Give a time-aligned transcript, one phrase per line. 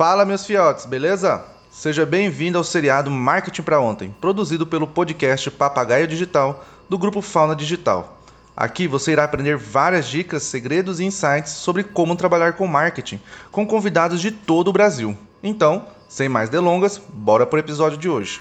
[0.00, 1.44] Fala, meus fiotes, beleza?
[1.70, 7.54] Seja bem-vindo ao seriado Marketing para Ontem, produzido pelo podcast Papagaio Digital do grupo Fauna
[7.54, 8.18] Digital.
[8.56, 13.20] Aqui você irá aprender várias dicas, segredos e insights sobre como trabalhar com marketing
[13.52, 15.14] com convidados de todo o Brasil.
[15.42, 18.40] Então, sem mais delongas, bora pro episódio de hoje.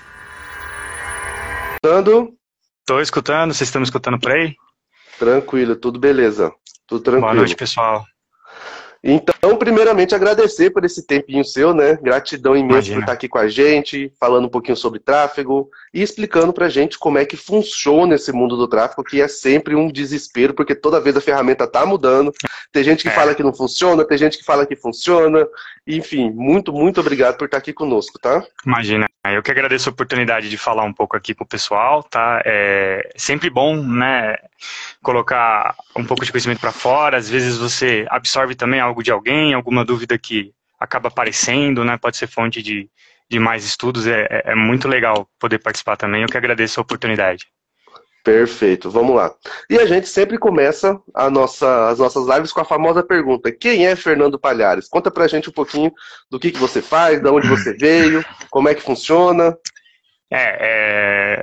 [1.73, 2.37] Escutando?
[2.85, 4.55] Tô escutando, vocês estão me escutando por aí?
[5.19, 6.53] Tranquilo, tudo beleza.
[6.87, 7.27] Tudo tranquilo.
[7.27, 8.05] Boa noite, pessoal.
[9.03, 11.99] Então, primeiramente, agradecer por esse tempinho seu, né?
[12.01, 12.95] Gratidão imensa Imagina.
[12.95, 16.97] por estar aqui com a gente, falando um pouquinho sobre tráfego e explicando pra gente
[16.97, 21.01] como é que funciona esse mundo do tráfego, que é sempre um desespero, porque toda
[21.01, 22.33] vez a ferramenta tá mudando.
[22.71, 23.11] Tem gente que é.
[23.11, 25.45] fala que não funciona, tem gente que fala que funciona.
[25.85, 28.43] Enfim, muito, muito obrigado por estar aqui conosco, tá?
[28.65, 29.05] Imagina.
[29.25, 32.41] Eu que agradeço a oportunidade de falar um pouco aqui com o pessoal, tá?
[32.45, 34.35] É sempre bom, né?
[35.01, 37.17] Colocar um pouco de conhecimento para fora.
[37.17, 41.97] Às vezes você absorve também algo de alguém, alguma dúvida que acaba aparecendo, né?
[41.97, 42.89] Pode ser fonte de,
[43.29, 44.07] de mais estudos.
[44.07, 46.21] É, é, é muito legal poder participar também.
[46.21, 47.47] Eu que agradeço a oportunidade.
[48.23, 49.33] Perfeito, vamos lá.
[49.69, 50.99] E a gente sempre começa
[51.31, 54.87] nossa, as nossas lives com a famosa pergunta: quem é Fernando Palhares?
[54.87, 55.91] Conta pra gente um pouquinho
[56.29, 59.57] do que, que você faz, de onde você veio, como é que funciona.
[60.29, 60.57] É,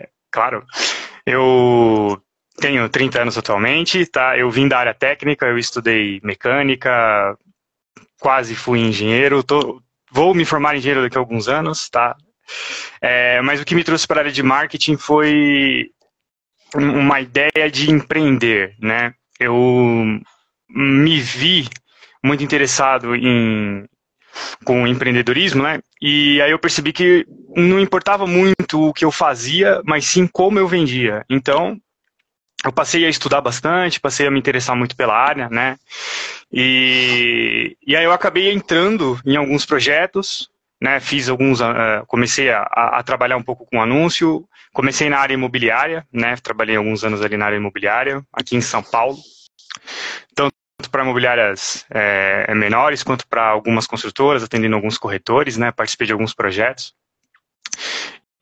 [0.05, 0.65] é claro.
[1.25, 2.23] Eu
[2.59, 4.37] tenho 30 anos atualmente, tá?
[4.37, 7.37] Eu vim da área técnica, eu estudei mecânica,
[8.21, 12.17] quase fui engenheiro, tô, vou me formar em engenheiro daqui a alguns anos, tá?
[13.01, 15.91] É, mas o que me trouxe para a área de marketing foi
[16.75, 19.15] uma ideia de empreender, né?
[19.39, 20.21] Eu
[20.69, 21.69] me vi
[22.23, 23.85] muito interessado em
[24.65, 25.81] com empreendedorismo, né?
[26.01, 27.25] E aí eu percebi que
[27.57, 31.25] não importava muito o que eu fazia, mas sim como eu vendia.
[31.31, 31.81] Então,
[32.67, 35.77] eu passei a estudar bastante, passei a me interessar muito pela área, né?
[36.53, 40.51] E, e aí eu acabei entrando em alguns projetos,
[40.81, 41.01] né?
[41.01, 44.47] Fiz alguns, uh, comecei a, a, trabalhar um pouco com anúncio,
[44.77, 46.37] Comecei na área imobiliária, né?
[46.37, 49.17] Trabalhei alguns anos ali na área imobiliária, aqui em São Paulo.
[50.35, 50.53] Tanto
[50.91, 55.73] para imobiliárias é, menores, quanto para algumas construtoras, atendendo alguns corretores, né?
[55.73, 56.95] Participei de alguns projetos.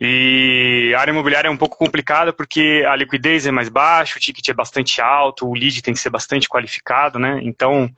[0.00, 4.21] E a área imobiliária é um pouco complicada porque a liquidez é mais baixa, o
[4.21, 7.41] ticket é bastante alto, o lead tem que ser bastante qualificado, né?
[7.43, 7.88] Então,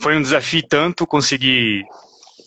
[0.00, 1.84] foi um desafio tanto conseguir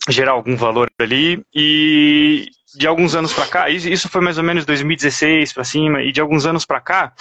[0.08, 2.46] gerar algum valor ali e
[2.76, 6.20] de alguns anos para cá, isso foi mais ou menos 2016 para cima, e de
[6.20, 7.12] alguns anos para cá,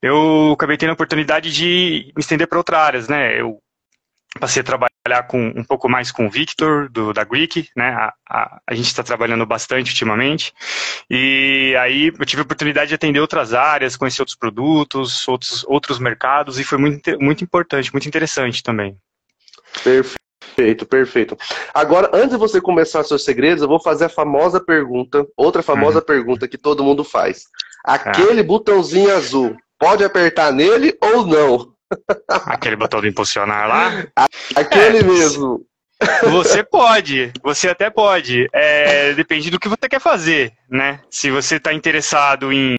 [0.00, 3.40] eu acabei tendo a oportunidade de me estender para outras áreas, né?
[3.40, 3.58] Eu
[4.38, 7.90] passei a trabalhar com um pouco mais com o Victor, do, da Greek, né?
[7.90, 10.52] A, a, a gente está trabalhando bastante ultimamente.
[11.10, 15.98] E aí eu tive a oportunidade de atender outras áreas, conhecer outros produtos, outros, outros
[15.98, 18.96] mercados, e foi muito, muito importante, muito interessante também.
[19.84, 20.12] Perfeito.
[20.86, 21.36] Perfeito.
[21.72, 26.00] Agora, antes de você começar seus segredos, eu vou fazer a famosa pergunta, outra famosa
[26.00, 26.04] uhum.
[26.04, 27.44] pergunta que todo mundo faz.
[27.84, 28.44] Aquele ah.
[28.44, 31.71] botãozinho azul, pode apertar nele ou não?
[32.28, 34.06] Aquele botão de impulsionar lá?
[34.54, 35.64] Aquele é, mesmo.
[36.22, 38.48] Você pode, você até pode.
[38.52, 41.00] É, depende do que você quer fazer, né?
[41.10, 42.76] Se você está interessado em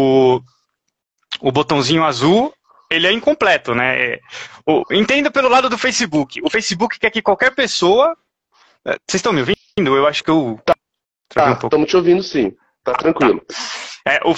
[0.00, 0.40] o,
[1.40, 2.54] o botãozinho azul,
[2.90, 4.18] ele é incompleto, né?
[4.64, 6.40] O, entenda pelo lado do Facebook.
[6.42, 8.16] O Facebook quer que qualquer pessoa.
[8.84, 9.58] É, vocês estão me ouvindo?
[9.86, 10.58] Eu acho que eu.
[10.64, 10.74] Tá,
[11.28, 12.54] tá um estamos te ouvindo sim.
[12.84, 13.40] Tá tranquilo.
[13.40, 14.12] Tá.
[14.12, 14.34] É, o,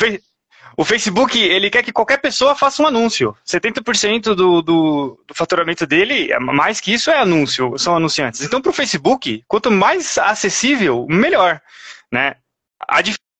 [0.76, 3.36] o, Facebook, ele quer que qualquer pessoa faça um anúncio.
[3.46, 8.40] 70% do, do, do faturamento dele, mais que isso, é anúncio, são anunciantes.
[8.42, 11.60] Então, para o Facebook, quanto mais acessível, melhor.
[12.10, 12.34] Né?
[12.88, 13.30] A diferença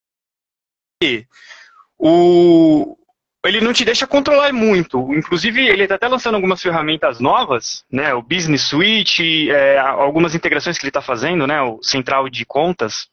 [1.99, 2.97] o,
[3.45, 5.15] ele não te deixa controlar muito.
[5.15, 8.13] Inclusive, ele está até lançando algumas ferramentas novas, né?
[8.15, 11.61] O Business Suite, é, algumas integrações que ele está fazendo, né?
[11.63, 13.09] O central de contas,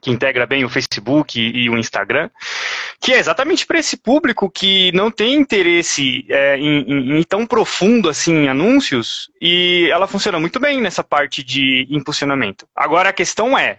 [0.00, 2.28] que integra bem o Facebook e, e o Instagram,
[3.00, 7.46] que é exatamente para esse público que não tem interesse é, em, em, em, tão
[7.46, 12.66] profundo assim em anúncios, e ela funciona muito bem nessa parte de impulsionamento.
[12.74, 13.78] Agora a questão é,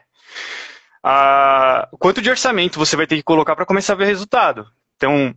[1.04, 4.66] ah, quanto de orçamento você vai ter que colocar para começar a ver resultado?
[4.96, 5.36] Então,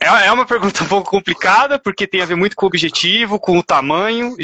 [0.00, 3.38] é, é uma pergunta um pouco complicada, porque tem a ver muito com o objetivo,
[3.38, 4.34] com o tamanho.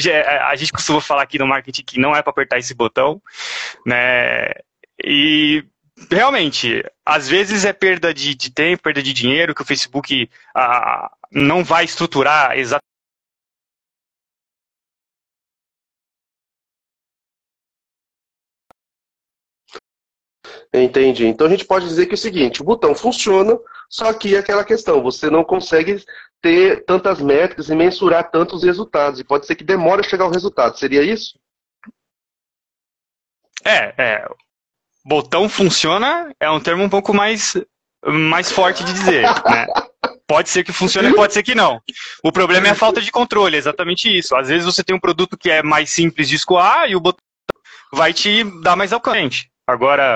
[0.48, 3.20] A gente costuma falar aqui no marketing que não é para apertar esse botão,
[3.84, 4.50] né?
[5.02, 5.64] E
[6.10, 10.30] realmente, às vezes é perda de, de tempo, perda de dinheiro, que o Facebook
[11.32, 12.86] não vai estruturar exatamente
[20.72, 21.26] Entendi.
[21.26, 24.64] Então a gente pode dizer que é o seguinte: o botão funciona, Só que aquela
[24.64, 26.02] questão, você não consegue
[26.42, 29.20] ter tantas métricas e mensurar tantos resultados.
[29.20, 30.78] E pode ser que demore a chegar ao resultado.
[30.78, 31.38] Seria isso?
[33.64, 34.28] É, é.
[35.04, 37.56] Botão funciona é um termo um pouco mais,
[38.04, 39.66] mais forte de dizer, né?
[40.26, 41.80] Pode ser que funcione, pode ser que não.
[42.22, 44.34] O problema é a falta de controle, é exatamente isso.
[44.34, 47.22] Às vezes você tem um produto que é mais simples de escoar e o botão
[47.92, 49.48] vai te dar mais alcance.
[49.64, 50.15] Agora,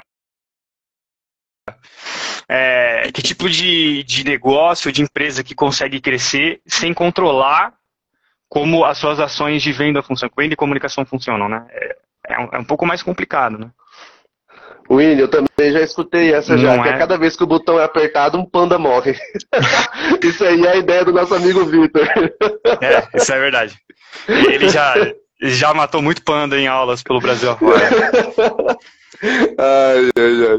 [2.53, 7.73] é, que tipo de, de negócio, de empresa que consegue crescer sem controlar
[8.49, 11.65] como as suas ações de venda funcionam, venda e comunicação funcionam, né?
[11.71, 13.71] É, é, um, é um pouco mais complicado, né?
[14.91, 16.99] William, eu também já escutei essa já, Não que é?
[16.99, 19.17] cada vez que o botão é apertado, um panda morre.
[20.21, 22.05] isso aí é a ideia do nosso amigo Vitor.
[22.81, 23.77] é, isso é verdade.
[24.27, 24.95] Ele já,
[25.41, 27.79] já matou muito panda em aulas pelo Brasil afora.
[29.23, 30.59] Ai, ai, ai.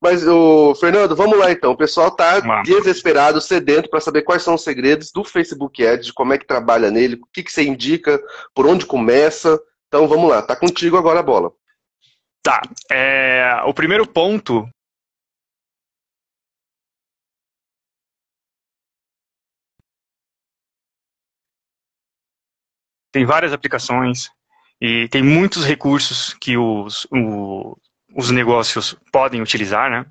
[0.00, 1.72] Mas, o Fernando, vamos lá então.
[1.72, 6.32] O pessoal tá desesperado, sedento para saber quais são os segredos do Facebook Ads, como
[6.32, 8.20] é que trabalha nele, o que, que você indica,
[8.54, 9.60] por onde começa.
[9.86, 11.52] Então vamos lá, tá contigo agora a bola.
[12.42, 12.60] Tá.
[12.90, 14.68] É, o primeiro ponto.
[23.12, 24.30] Tem várias aplicações
[24.80, 27.76] e tem muitos recursos que os, o,
[28.14, 30.06] os negócios podem utilizar, né?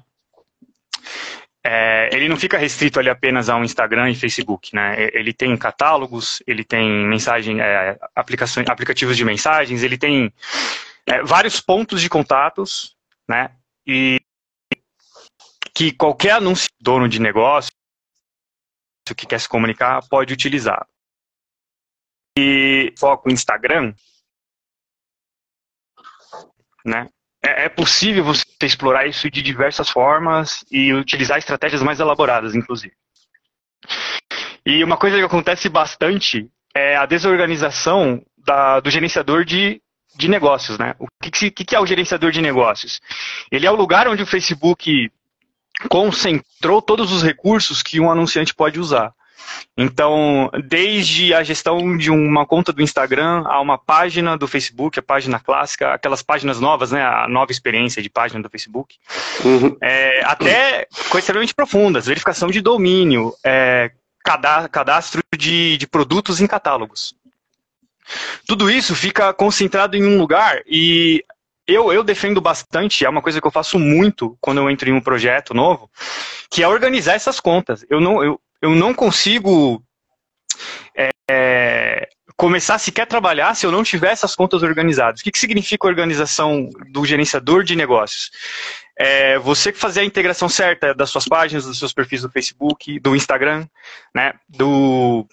[1.63, 5.09] É, ele não fica restrito ali apenas ao Instagram e Facebook, né?
[5.13, 10.33] Ele tem catálogos, ele tem mensagem, é, aplicações, aplicativos de mensagens, ele tem
[11.05, 12.95] é, vários pontos de contatos,
[13.27, 13.51] né?
[13.85, 14.19] E
[15.73, 17.71] que qualquer anúncio dono de negócio
[19.15, 20.87] que quer se comunicar pode utilizar.
[22.37, 23.93] E foco Instagram,
[26.85, 27.09] né?
[27.49, 32.93] É, é possível você explorar isso de diversas formas e utilizar estratégias mais elaboradas, inclusive.
[34.65, 39.81] E uma coisa que acontece bastante é a desorganização da, do gerenciador de
[40.15, 40.95] de negócios, né?
[40.99, 42.99] O que, que, que é o gerenciador de negócios?
[43.49, 45.09] Ele é o lugar onde o Facebook
[45.87, 49.13] concentrou todos os recursos que um anunciante pode usar.
[49.77, 55.03] Então, desde a gestão de uma conta do Instagram a uma página do Facebook, a
[55.03, 58.95] página clássica, aquelas páginas novas, né, a nova experiência de página do Facebook,
[59.43, 59.77] uhum.
[59.81, 63.91] é, até coisas extremamente profundas, verificação de domínio, é,
[64.71, 67.15] cadastro de, de produtos em catálogos.
[68.45, 71.23] Tudo isso fica concentrado em um lugar e
[71.69, 74.93] eu, eu defendo bastante, é uma coisa que eu faço muito quando eu entro em
[74.93, 75.89] um projeto novo,
[76.49, 77.85] que é organizar essas contas.
[77.89, 79.83] Eu não, eu, eu não consigo
[81.29, 85.21] é, começar sequer a trabalhar se eu não tiver essas contas organizadas.
[85.21, 88.31] O que, que significa organização do gerenciador de negócios?
[88.97, 93.15] É você fazer a integração certa das suas páginas, dos seus perfis do Facebook, do
[93.15, 93.65] Instagram,
[94.13, 95.25] né, do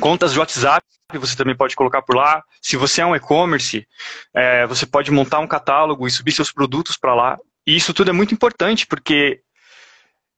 [0.00, 0.84] contas de WhatsApp
[1.18, 2.42] você também pode colocar por lá.
[2.60, 3.86] Se você é um e-commerce,
[4.34, 7.38] é, você pode montar um catálogo e subir seus produtos para lá.
[7.66, 9.40] E isso tudo é muito importante, porque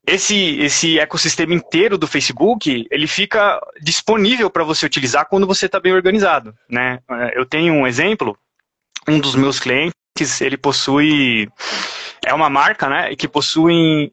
[0.06, 5.80] esse, esse ecossistema inteiro do Facebook, ele fica disponível para você utilizar quando você está
[5.80, 6.54] bem organizado.
[6.70, 7.00] Né?
[7.34, 8.38] Eu tenho um exemplo,
[9.08, 11.48] um dos meus clientes, ele possui,
[12.24, 14.12] é uma marca né, que possui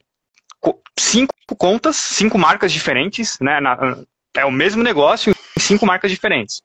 [0.98, 3.98] cinco contas, cinco marcas diferentes, né, na,
[4.36, 6.62] é o mesmo negócio em cinco marcas diferentes.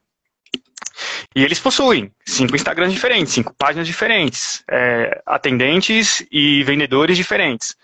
[1.36, 7.76] E eles possuem cinco Instagrams diferentes, cinco páginas diferentes, é, atendentes e vendedores diferentes.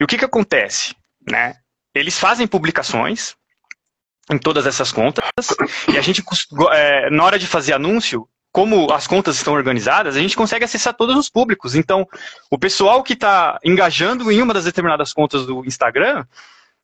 [0.00, 0.96] E o que, que acontece?
[1.30, 1.56] Né?
[1.94, 3.36] Eles fazem publicações
[4.30, 5.24] em todas essas contas
[5.92, 6.22] e a gente,
[6.72, 10.94] é, na hora de fazer anúncio, como as contas estão organizadas, a gente consegue acessar
[10.94, 11.74] todos os públicos.
[11.74, 12.06] Então,
[12.50, 16.24] o pessoal que está engajando em uma das determinadas contas do Instagram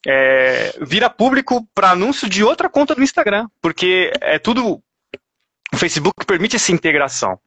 [0.06, 4.82] é, vira público para anúncio de outra conta do Instagram, porque é tudo.
[5.72, 7.38] O Facebook permite essa integração,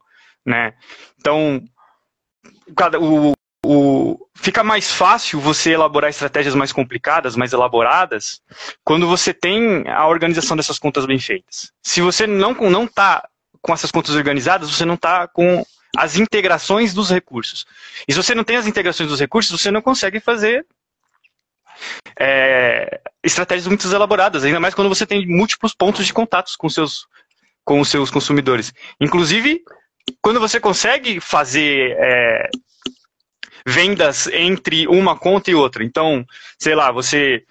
[0.44, 0.74] né?
[1.18, 1.62] Então,
[3.00, 3.32] o,
[3.64, 8.40] o, fica mais fácil você elaborar estratégias mais complicadas, mais elaboradas,
[8.84, 11.72] quando você tem a organização dessas contas bem feitas.
[11.82, 13.28] Se você não não está
[13.60, 15.64] com essas contas organizadas, você não está com
[15.96, 17.66] as integrações dos recursos.
[18.08, 20.64] E se você não tem as integrações dos recursos, você não consegue fazer
[22.18, 27.06] é, estratégias muito elaboradas, ainda mais quando você tem múltiplos pontos de contatos com, seus,
[27.64, 28.72] com os seus consumidores.
[29.00, 29.62] Inclusive,
[30.22, 32.50] quando você consegue fazer é,
[33.66, 35.84] vendas entre uma conta e outra.
[35.84, 36.24] Então,
[36.58, 37.44] sei lá, você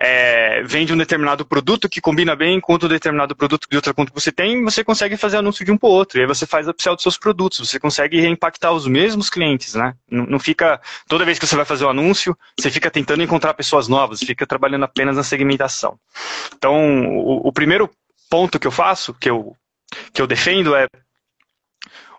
[0.00, 4.10] é, vende um determinado produto que combina bem com outro determinado produto de outra conta
[4.10, 6.18] que você tem, você consegue fazer anúncio de um para o outro.
[6.18, 9.94] E aí você faz upsell dos seus produtos, você consegue reimpactar os mesmos clientes, né?
[10.10, 13.22] Não, não fica, toda vez que você vai fazer o um anúncio, você fica tentando
[13.22, 15.98] encontrar pessoas novas, fica trabalhando apenas na segmentação.
[16.56, 17.90] Então, o, o primeiro
[18.30, 19.56] ponto que eu faço, que eu,
[20.12, 20.86] que eu defendo é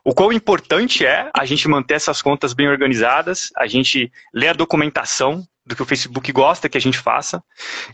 [0.06, 4.54] o quão importante é a gente manter essas contas bem organizadas, a gente ler a
[4.54, 7.44] documentação do que o Facebook gosta que a gente faça.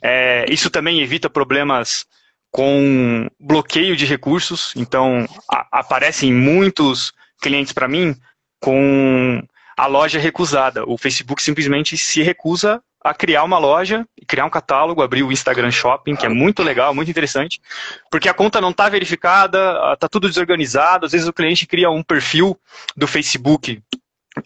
[0.04, 2.06] É, isso também evita problemas
[2.52, 4.74] com bloqueio de recursos.
[4.76, 8.14] Então, a, aparecem muitos clientes para mim
[8.60, 9.42] com
[9.78, 10.84] a loja recusada.
[10.86, 15.72] O Facebook simplesmente se recusa a criar uma loja, criar um catálogo, abrir o Instagram
[15.72, 17.60] Shopping, que é muito legal, muito interessante,
[18.12, 22.04] porque a conta não está verificada, está tudo desorganizado, às vezes o cliente cria um
[22.04, 22.60] perfil
[22.96, 23.82] do Facebook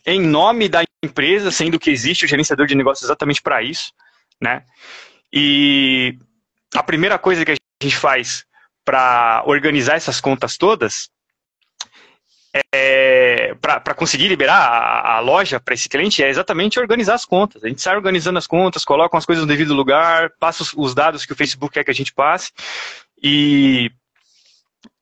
[0.06, 3.92] em nome da empresa, sendo que existe o gerenciador de negócios exatamente para isso,
[4.42, 4.64] né?
[5.32, 6.18] E
[6.74, 8.46] a primeira coisa que a gente faz
[8.84, 11.10] para organizar essas contas todas
[12.74, 13.25] é,
[13.56, 17.64] para conseguir liberar a, a loja para esse cliente é exatamente organizar as contas.
[17.64, 20.94] A gente sai organizando as contas, coloca as coisas no devido lugar, passa os, os
[20.94, 22.52] dados que o Facebook quer que a gente passe
[23.22, 23.92] e,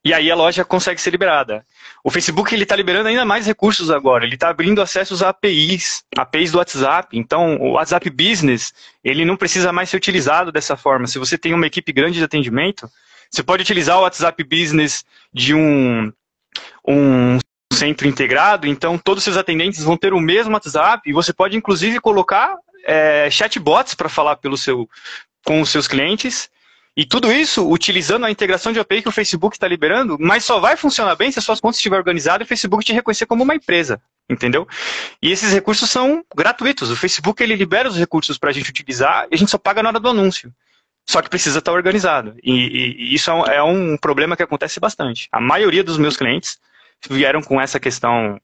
[0.06, 1.66] e aí a loja consegue ser liberada.
[2.04, 4.26] O Facebook ele está liberando ainda mais recursos agora.
[4.26, 7.18] Ele está abrindo acessos a APIs, APIs do WhatsApp.
[7.18, 11.08] Então, o WhatsApp Business ele não precisa mais ser utilizado dessa forma.
[11.08, 12.90] Se você tem uma equipe grande de atendimento,
[13.30, 16.12] você pode utilizar o WhatsApp Business de um
[16.88, 17.40] um
[17.74, 21.58] centro integrado, então todos os seus atendentes vão ter o mesmo WhatsApp e você pode
[21.58, 24.90] inclusive colocar é, chatbots para falar pelo seu,
[25.44, 26.50] com os seus clientes.
[26.96, 30.60] E tudo isso utilizando a integração de API que o Facebook está liberando, mas só
[30.60, 33.44] vai funcionar bem se as suas contas estiverem organizadas e o Facebook te reconhecer como
[33.44, 34.00] uma empresa,
[34.30, 34.68] entendeu?
[35.20, 36.92] E esses recursos são gratuitos.
[36.92, 39.82] O Facebook ele libera os recursos para a gente utilizar e a gente só paga
[39.82, 40.54] na hora do anúncio.
[41.06, 42.36] Só que precisa estar organizado.
[42.44, 45.28] E, e, e isso é um problema que acontece bastante.
[45.32, 46.60] A maioria dos meus clientes
[47.10, 48.40] vieram com essa questão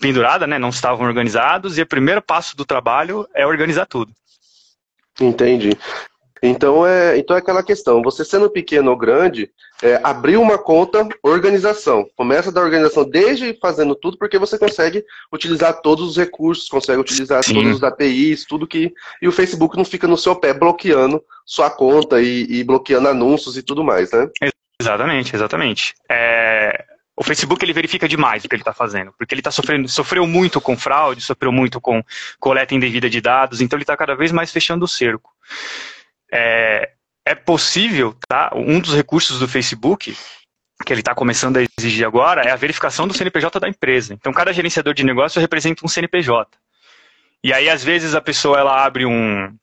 [0.00, 0.58] pendurada, né?
[0.58, 4.12] Não estavam organizados e o primeiro passo do trabalho é organizar tudo.
[5.20, 5.76] Entendi.
[6.42, 9.50] Então é, então é aquela questão, você sendo pequeno ou grande,
[9.82, 12.06] é, abrir uma conta, organização.
[12.16, 17.44] Começa da organização desde fazendo tudo, porque você consegue utilizar todos os recursos, consegue utilizar
[17.44, 17.54] Sim.
[17.54, 18.92] todos os APIs, tudo que.
[19.20, 23.58] E o Facebook não fica no seu pé bloqueando sua conta e, e bloqueando anúncios
[23.58, 24.30] e tudo mais, né?
[24.80, 25.94] Exatamente, exatamente.
[26.10, 26.86] É,
[27.20, 30.26] o Facebook ele verifica demais o que ele está fazendo, porque ele está sofrendo, sofreu
[30.26, 32.02] muito com fraude, sofreu muito com
[32.38, 35.30] coleta indevida de dados, então ele está cada vez mais fechando o cerco.
[36.32, 36.92] É,
[37.26, 38.50] é possível, tá?
[38.54, 40.16] Um dos recursos do Facebook
[40.82, 44.14] que ele está começando a exigir agora é a verificação do CNPJ da empresa.
[44.14, 46.56] Então, cada gerenciador de negócio representa um CNPJ.
[47.44, 49.54] E aí, às vezes, a pessoa ela abre um,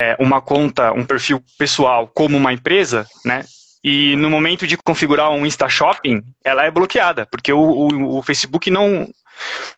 [0.00, 3.44] é, uma conta, um perfil pessoal como uma empresa, né?
[3.84, 8.22] E no momento de configurar um Insta Shopping, ela é bloqueada, porque o, o, o
[8.22, 9.06] Facebook não,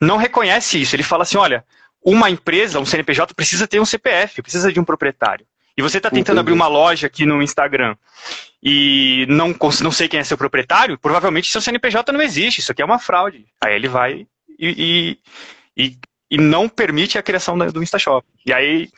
[0.01, 0.95] não reconhece isso.
[0.95, 1.65] Ele fala assim: olha,
[2.05, 5.45] uma empresa, um CNPJ, precisa ter um CPF, precisa de um proprietário.
[5.77, 6.41] E você está tentando Entendi.
[6.41, 7.97] abrir uma loja aqui no Instagram
[8.63, 12.81] e não, não sei quem é seu proprietário, provavelmente seu CNPJ não existe, isso aqui
[12.81, 13.45] é uma fraude.
[13.61, 14.27] Aí ele vai
[14.59, 15.19] e,
[15.77, 15.99] e, e,
[16.31, 18.27] e não permite a criação do InstaShop.
[18.45, 18.89] E aí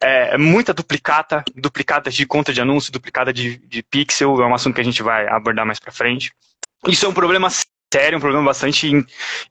[0.00, 4.74] é, muita duplicata, duplicata de conta de anúncio, duplicata de, de pixel, é um assunto
[4.74, 6.32] que a gente vai abordar mais para frente.
[6.88, 7.48] Isso é um problema
[7.92, 8.90] sério, um problema bastante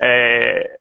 [0.02, 0.78] é,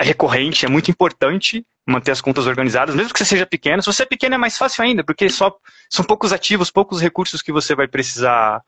[0.00, 3.82] recorrente, é muito importante manter as contas organizadas, mesmo que você seja pequeno.
[3.82, 5.56] Se você é pequeno é mais fácil ainda, porque só
[5.88, 8.62] são poucos ativos, poucos recursos que você vai precisar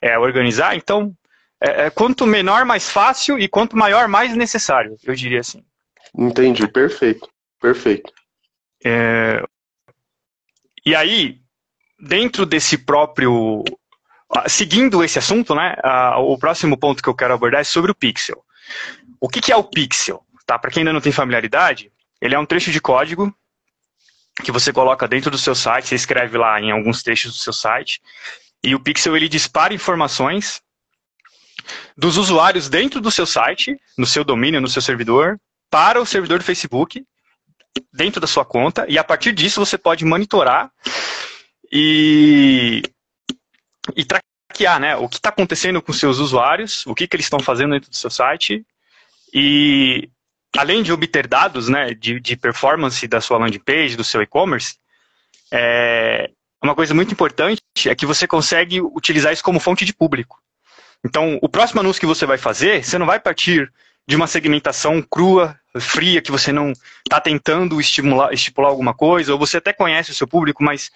[0.00, 0.76] é, organizar.
[0.76, 1.14] Então,
[1.60, 5.64] é, é quanto menor, mais fácil, e quanto maior, mais necessário, eu diria assim.
[6.16, 7.28] Entendi, perfeito,
[7.60, 8.12] perfeito.
[8.84, 9.42] É,
[10.84, 11.40] e aí,
[11.98, 13.62] dentro desse próprio.
[14.48, 15.76] Seguindo esse assunto, né,
[16.16, 18.42] o próximo ponto que eu quero abordar é sobre o pixel.
[19.20, 20.24] O que, que é o pixel?
[20.46, 20.58] Tá?
[20.58, 23.32] Para quem ainda não tem familiaridade, ele é um trecho de código
[24.42, 27.52] que você coloca dentro do seu site, você escreve lá em alguns trechos do seu
[27.52, 28.00] site,
[28.64, 30.62] e o pixel ele dispara informações
[31.96, 35.38] dos usuários dentro do seu site, no seu domínio, no seu servidor,
[35.72, 37.02] para o servidor do Facebook,
[37.90, 40.70] dentro da sua conta e a partir disso você pode monitorar
[41.72, 42.82] e,
[43.96, 47.40] e traquear né, o que está acontecendo com seus usuários, o que, que eles estão
[47.40, 48.66] fazendo dentro do seu site
[49.32, 50.10] e
[50.54, 54.76] além de obter dados né, de, de performance da sua landing page, do seu e-commerce,
[55.50, 56.30] é,
[56.62, 60.38] uma coisa muito importante é que você consegue utilizar isso como fonte de público.
[61.02, 63.72] Então, o próximo anúncio que você vai fazer, você não vai partir
[64.06, 66.72] de uma segmentação crua, fria, que você não
[67.06, 70.90] está tentando estimular, estipular alguma coisa, ou você até conhece o seu público, mas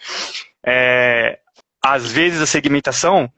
[0.65, 1.39] é,
[1.83, 3.33] às vezes a segmentação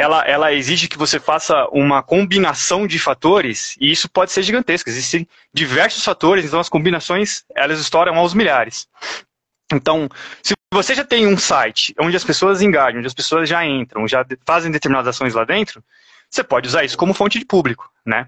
[0.00, 4.88] ela, ela exige que você faça uma combinação de fatores, e isso pode ser gigantesco.
[4.88, 8.88] Existem diversos fatores, então as combinações elas estouram aos milhares.
[9.72, 10.08] Então,
[10.42, 14.08] se você já tem um site onde as pessoas engajam, onde as pessoas já entram,
[14.08, 15.84] já fazem determinadas ações lá dentro,
[16.30, 18.26] você pode usar isso como fonte de público, né?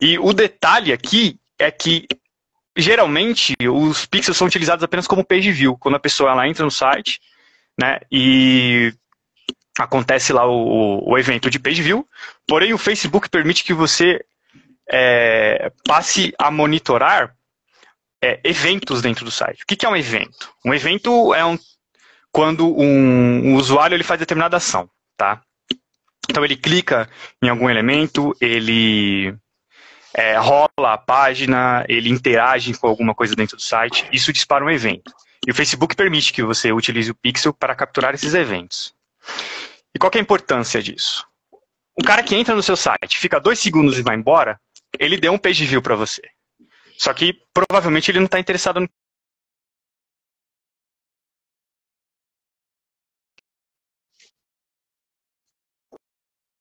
[0.00, 2.06] E o detalhe aqui é que
[2.76, 6.70] geralmente os pixels são utilizados apenas como page view, quando a pessoa ela entra no
[6.70, 7.20] site,
[7.78, 8.92] né, e
[9.78, 12.06] acontece lá o, o evento de page view,
[12.46, 14.24] porém o Facebook permite que você
[14.90, 17.34] é, passe a monitorar
[18.22, 19.62] é, eventos dentro do site.
[19.62, 20.52] O que, que, é um evento?
[20.64, 21.58] Um evento é um,
[22.30, 25.42] quando um, um usuário ele faz determinada ação, tá?
[26.28, 27.08] Então ele clica
[27.42, 29.34] em algum elemento, ele
[30.14, 34.70] é, rola a página, ele interage com alguma coisa dentro do site, isso dispara um
[34.70, 35.12] evento.
[35.46, 38.94] E o Facebook permite que você utilize o pixel para capturar esses eventos.
[39.94, 41.26] E qual é a importância disso?
[41.98, 44.60] O cara que entra no seu site, fica dois segundos e vai embora,
[44.98, 46.22] ele deu um page view para você.
[46.98, 48.88] Só que provavelmente ele não está interessado no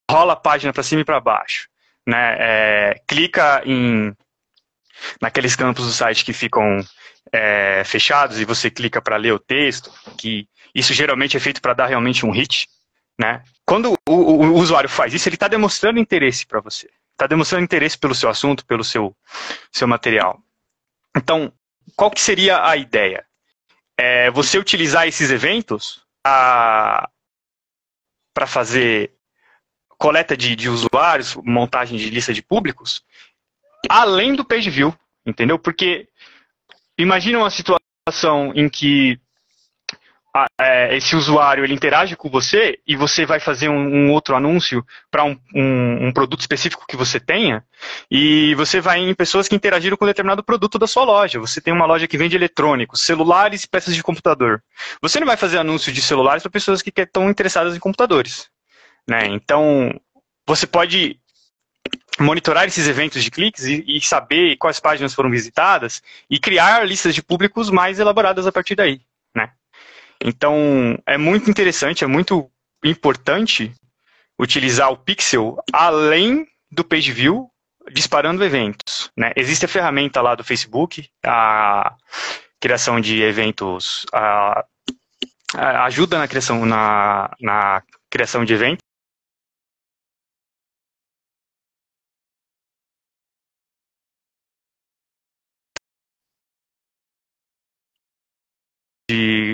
[0.09, 1.69] rola a página para cima e para baixo,
[2.05, 2.35] né?
[2.39, 4.15] É, clica em
[5.21, 6.83] naqueles campos do site que ficam
[7.31, 11.73] é, fechados e você clica para ler o texto, que isso geralmente é feito para
[11.73, 12.67] dar realmente um hit,
[13.19, 13.43] né?
[13.65, 17.63] Quando o, o, o usuário faz isso, ele está demonstrando interesse para você, está demonstrando
[17.63, 19.15] interesse pelo seu assunto, pelo seu
[19.71, 20.41] seu material.
[21.15, 21.53] Então,
[21.95, 23.23] qual que seria a ideia?
[23.97, 27.07] É você utilizar esses eventos para
[28.47, 29.18] fazer
[29.99, 33.03] coleta de, de usuários, montagem de lista de públicos,
[33.89, 35.59] além do page view, entendeu?
[35.59, 36.07] Porque
[36.97, 39.19] imagina uma situação em que
[40.33, 44.35] a, é, esse usuário ele interage com você e você vai fazer um, um outro
[44.35, 47.65] anúncio para um, um, um, produto específico que você tenha
[48.09, 51.39] e você vai em pessoas que interagiram com determinado produto da sua loja.
[51.39, 54.63] Você tem uma loja que vende eletrônicos, celulares e peças de computador.
[55.01, 58.49] Você não vai fazer anúncio de celulares para pessoas que estão interessadas em computadores.
[59.09, 59.25] Né?
[59.25, 59.91] Então,
[60.45, 61.19] você pode
[62.19, 67.15] monitorar esses eventos de cliques e, e, saber quais páginas foram visitadas e criar listas
[67.15, 69.01] de públicos mais elaboradas a partir daí.
[69.35, 69.49] Né?
[70.23, 72.51] Então, é muito interessante, é muito
[72.83, 73.73] importante
[74.37, 77.49] utilizar o Pixel além do Page View
[77.91, 79.09] disparando eventos.
[79.17, 79.31] Né?
[79.35, 81.95] Existe a ferramenta lá do Facebook, a
[82.59, 84.63] criação de eventos, a,
[85.55, 88.88] a ajuda na criação, na, na criação de eventos.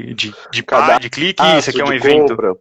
[0.01, 2.29] De, de, de par, de clique, isso aqui é um evento.
[2.36, 2.53] Compra.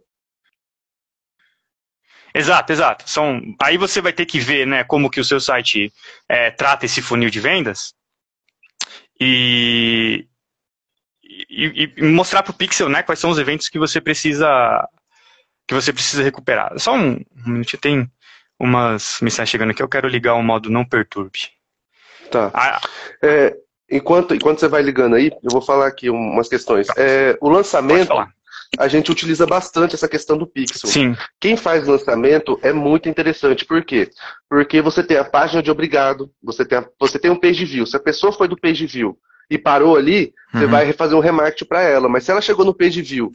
[2.33, 3.09] Exato, exato.
[3.09, 5.91] São, aí você vai ter que ver né, como que o seu site
[6.27, 7.93] é, trata esse funil de vendas
[9.19, 10.27] e,
[11.23, 14.85] e, e mostrar para o Pixel né, quais são os eventos que você precisa
[15.65, 16.77] que você precisa recuperar.
[16.77, 18.11] Só um, um minutinho, tem
[18.59, 21.49] umas mensagens chegando aqui, eu quero ligar o modo não perturbe.
[22.29, 22.51] Tá.
[22.53, 22.81] Ah,
[23.23, 23.55] é,
[23.89, 26.87] Enquanto, enquanto você vai ligando aí, eu vou falar aqui umas questões.
[26.97, 28.13] É, o lançamento,
[28.77, 30.89] a gente utiliza bastante essa questão do pixel.
[30.89, 31.15] Sim.
[31.39, 33.63] Quem faz lançamento é muito interessante.
[33.63, 34.09] Por quê?
[34.49, 37.85] Porque você tem a página de obrigado, você tem, a, você tem um page view.
[37.85, 39.17] Se a pessoa foi do page view
[39.49, 40.59] e parou ali, uhum.
[40.59, 42.09] você vai fazer um remarketing para ela.
[42.09, 43.31] Mas se ela chegou no page view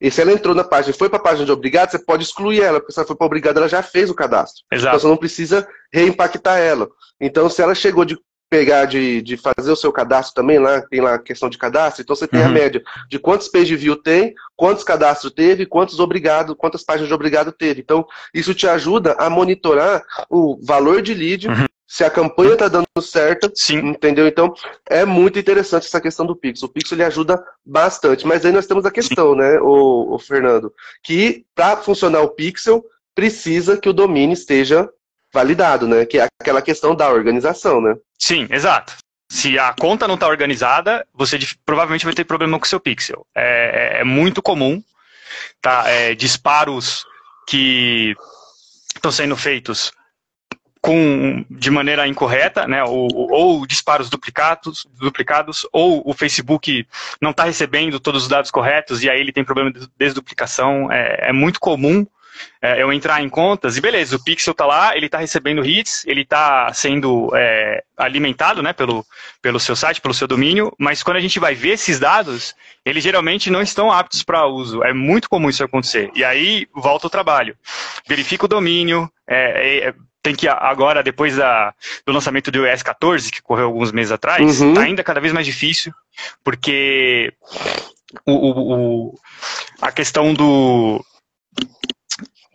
[0.00, 2.24] e se ela entrou na página e foi para a página de obrigado, você pode
[2.24, 4.62] excluir ela, porque se ela foi para obrigado, ela já fez o cadastro.
[4.70, 4.88] Exato.
[4.88, 6.88] Então você não precisa reimpactar ela.
[7.20, 8.18] Então, se ela chegou de
[8.54, 12.02] pegar de, de fazer o seu cadastro também, lá tem lá a questão de cadastro,
[12.02, 12.46] então você tem uhum.
[12.46, 17.14] a média de quantos page view tem, quantos cadastros teve, quantos obrigado, quantas páginas de
[17.14, 17.80] obrigado teve.
[17.80, 21.66] Então, isso te ajuda a monitorar o valor de lead, uhum.
[21.84, 23.88] se a campanha está dando certo, Sim.
[23.88, 24.28] entendeu?
[24.28, 24.54] Então,
[24.88, 26.68] é muito interessante essa questão do Pixel.
[26.68, 29.38] O Pixel ele ajuda bastante, mas aí nós temos a questão, Sim.
[29.38, 32.84] né, o, o Fernando, que para funcionar o Pixel,
[33.16, 34.88] precisa que o domínio esteja
[35.34, 36.06] validado, né?
[36.06, 37.96] Que é aquela questão da organização, né?
[38.16, 38.94] Sim, exato.
[39.28, 43.26] Se a conta não está organizada, você provavelmente vai ter problema com o seu pixel.
[43.34, 44.80] É, é, é muito comum,
[45.60, 45.88] tá?
[45.88, 47.04] É, disparos
[47.48, 48.14] que
[48.94, 49.92] estão sendo feitos
[50.80, 52.84] com, de maneira incorreta, né?
[52.84, 56.86] Ou, ou, disparos duplicados, duplicados, ou o Facebook
[57.20, 60.92] não está recebendo todos os dados corretos e aí ele tem problema de desduplicação.
[60.92, 62.06] É, é muito comum
[62.60, 66.04] é, eu entrar em contas e beleza, o pixel está lá, ele está recebendo hits,
[66.06, 69.04] ele está sendo é, alimentado né, pelo,
[69.42, 73.02] pelo seu site, pelo seu domínio, mas quando a gente vai ver esses dados, eles
[73.02, 74.82] geralmente não estão aptos para uso.
[74.82, 76.10] É muito comum isso acontecer.
[76.14, 77.56] E aí volta o trabalho.
[78.06, 79.94] Verifica o domínio, é, é
[80.24, 81.74] tem que agora, depois da,
[82.06, 84.72] do lançamento do iOS 14, que correu alguns meses atrás, uhum.
[84.72, 85.92] tá ainda cada vez mais difícil,
[86.42, 87.30] porque
[88.24, 88.72] o, o,
[89.10, 89.14] o
[89.82, 91.04] a questão do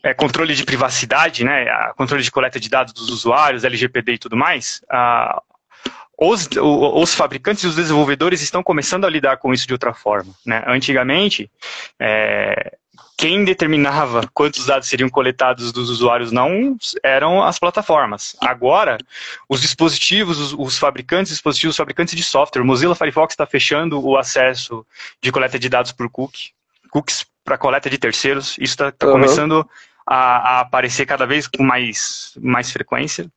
[0.03, 4.38] é, controle de privacidade, né, controle de coleta de dados dos usuários, LGPD e tudo
[4.38, 5.41] mais, a,
[6.17, 10.33] os, os, fabricantes e os desenvolvedores estão começando a lidar com isso de outra forma.
[10.45, 10.63] Né?
[10.67, 11.49] Antigamente,
[11.97, 12.77] é,
[13.17, 18.35] quem determinava quantos dados seriam coletados dos usuários não eram as plataformas.
[18.41, 18.97] Agora,
[19.47, 24.17] os dispositivos, os, os fabricantes, dispositivos, os fabricantes de software, Mozilla Firefox está fechando o
[24.17, 24.85] acesso
[25.21, 26.51] de coleta de dados por cookie,
[26.89, 28.57] cookies para coleta de terceiros.
[28.59, 29.13] Isso está tá uhum.
[29.13, 29.69] começando
[30.09, 30.15] a,
[30.57, 33.31] a, aparecer cada vez com mais, mais frequência.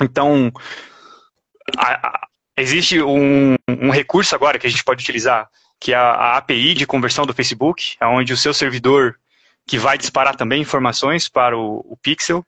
[0.00, 0.52] Então,
[1.76, 5.48] a, a, existe um, um recurso agora que a gente pode utilizar
[5.80, 9.18] que é a API de conversão do Facebook, onde o seu servidor
[9.66, 12.44] que vai disparar também informações para o, o Pixel,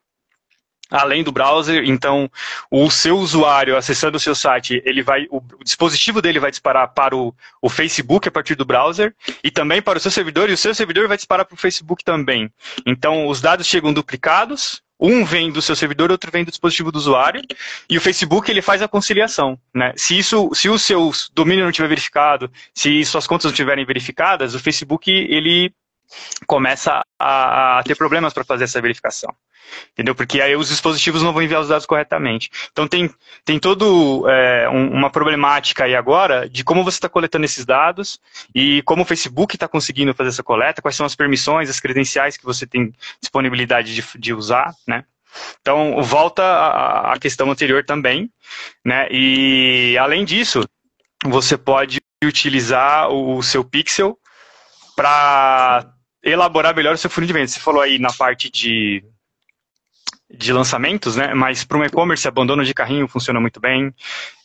[0.90, 1.84] além do browser.
[1.84, 2.30] Então,
[2.70, 7.16] o seu usuário acessando o seu site, ele vai, o, dispositivo dele vai disparar para
[7.16, 10.58] o, o, Facebook a partir do browser e também para o seu servidor, e o
[10.58, 12.50] seu servidor vai disparar para o Facebook também.
[12.86, 16.96] Então, os dados chegam duplicados um vem do seu servidor, outro vem do dispositivo do
[16.96, 17.40] usuário,
[17.88, 19.58] e o Facebook ele faz a conciliação.
[19.72, 19.92] Né?
[19.96, 24.54] Se, isso, se o seu domínio não tiver verificado, se suas contas não estiverem verificadas,
[24.54, 25.72] o Facebook ele
[26.46, 29.34] começa a, a ter problemas para fazer essa verificação.
[29.92, 30.14] Entendeu?
[30.14, 32.50] Porque aí os dispositivos não vão enviar os dados corretamente.
[32.72, 33.10] Então tem,
[33.44, 33.84] tem toda
[34.30, 38.18] é, um, uma problemática aí agora de como você está coletando esses dados
[38.54, 42.36] e como o Facebook está conseguindo fazer essa coleta, quais são as permissões, as credenciais
[42.36, 45.04] que você tem disponibilidade de, de usar, né?
[45.60, 48.30] Então, volta à questão anterior também,
[48.84, 49.06] né?
[49.10, 50.66] E além disso,
[51.24, 54.18] você pode utilizar o seu pixel
[54.96, 55.92] para
[56.22, 57.52] elaborar melhor o seu funil de vendas.
[57.52, 59.04] Você falou aí na parte de
[60.30, 61.32] de lançamentos, né?
[61.32, 63.94] Mas para um e-commerce, abandono de carrinho funciona muito bem.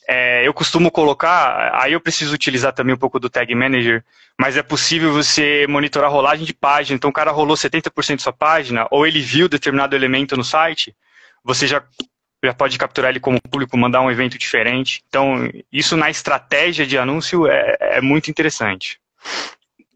[0.07, 4.03] É, eu costumo colocar, aí eu preciso utilizar também um pouco do Tag Manager,
[4.39, 6.95] mas é possível você monitorar a rolagem de página.
[6.95, 10.95] Então, o cara rolou 70% de sua página, ou ele viu determinado elemento no site,
[11.43, 11.83] você já,
[12.43, 15.01] já pode capturar ele como público, mandar um evento diferente.
[15.07, 18.99] Então, isso na estratégia de anúncio é, é muito interessante.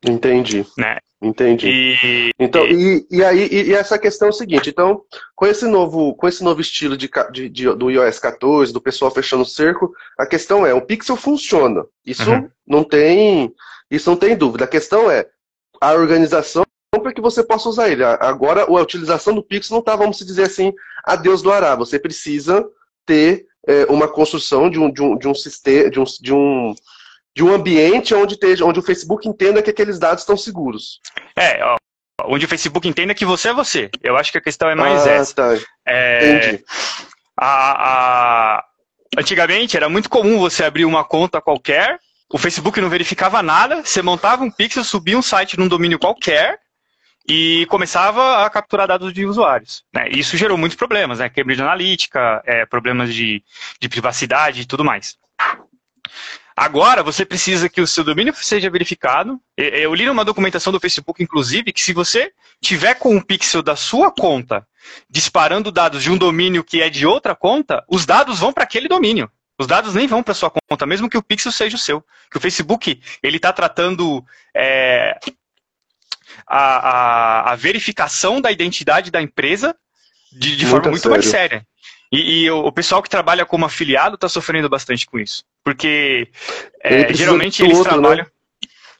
[0.06, 0.66] Entendi.
[0.78, 0.98] Né?
[1.21, 1.67] Entendi.
[1.67, 5.01] E, então, e, e aí, e, e, essa questão é o seguinte, então,
[5.36, 9.10] com esse novo, com esse novo estilo de, de, de, do iOS 14, do pessoal
[9.10, 11.86] fechando o cerco, a questão é, o Pixel funciona.
[12.06, 12.49] Isso uhum.
[12.67, 13.51] não tem.
[13.89, 14.65] Isso não tem dúvida.
[14.65, 15.27] A questão é
[15.82, 18.03] a organização para que você possa usar ele.
[18.03, 20.71] Agora, a utilização do Pixel não está, vamos dizer assim,
[21.03, 21.75] a Deus do Ará.
[21.75, 22.63] Você precisa
[23.06, 26.75] ter é, uma construção de um, de um, de um sistema, de um, de um
[27.38, 31.00] de um ambiente onde, esteja, onde o Facebook entenda que aqueles dados estão seguros.
[31.36, 31.78] É, ó,
[32.23, 33.91] onde o Facebook entenda que você é você.
[34.02, 35.36] Eu acho que a questão é mais ah, essa.
[35.36, 35.56] Tá.
[35.86, 36.65] É, Entendi.
[37.39, 38.63] A, a...
[39.15, 44.02] Antigamente era muito comum você abrir uma conta qualquer, o Facebook não verificava nada, você
[44.02, 46.58] montava um pixel, subia um site num domínio qualquer
[47.30, 49.84] e começava a capturar dados de usuários.
[49.93, 50.10] Né?
[50.10, 51.30] Isso gerou muitos problemas, né?
[51.30, 53.43] Cambridge Analytica, é, problemas de,
[53.80, 55.19] de privacidade e tudo mais.
[56.58, 59.39] Agora, você precisa que o seu domínio seja verificado.
[59.56, 63.76] Eu li numa documentação do Facebook, inclusive, que se você tiver com um pixel da
[63.76, 64.67] sua conta
[65.08, 68.88] disparando dados de um domínio que é de outra conta, os dados vão para aquele
[68.88, 69.30] domínio.
[69.60, 72.04] Os dados nem vão para sua conta, mesmo que o pixel seja o seu.
[72.32, 75.15] Que o Facebook ele está tratando é,
[76.48, 79.76] a, a, a, verificação da identidade da empresa
[80.32, 81.17] de, de forma muito sério.
[81.17, 81.67] mais séria.
[82.12, 85.43] E, e o, o, pessoal que trabalha como afiliado está sofrendo bastante com isso.
[85.63, 86.30] Porque
[86.82, 88.00] é, geralmente eles outro, né?
[88.00, 88.26] trabalham.
[88.26, 88.32] Né?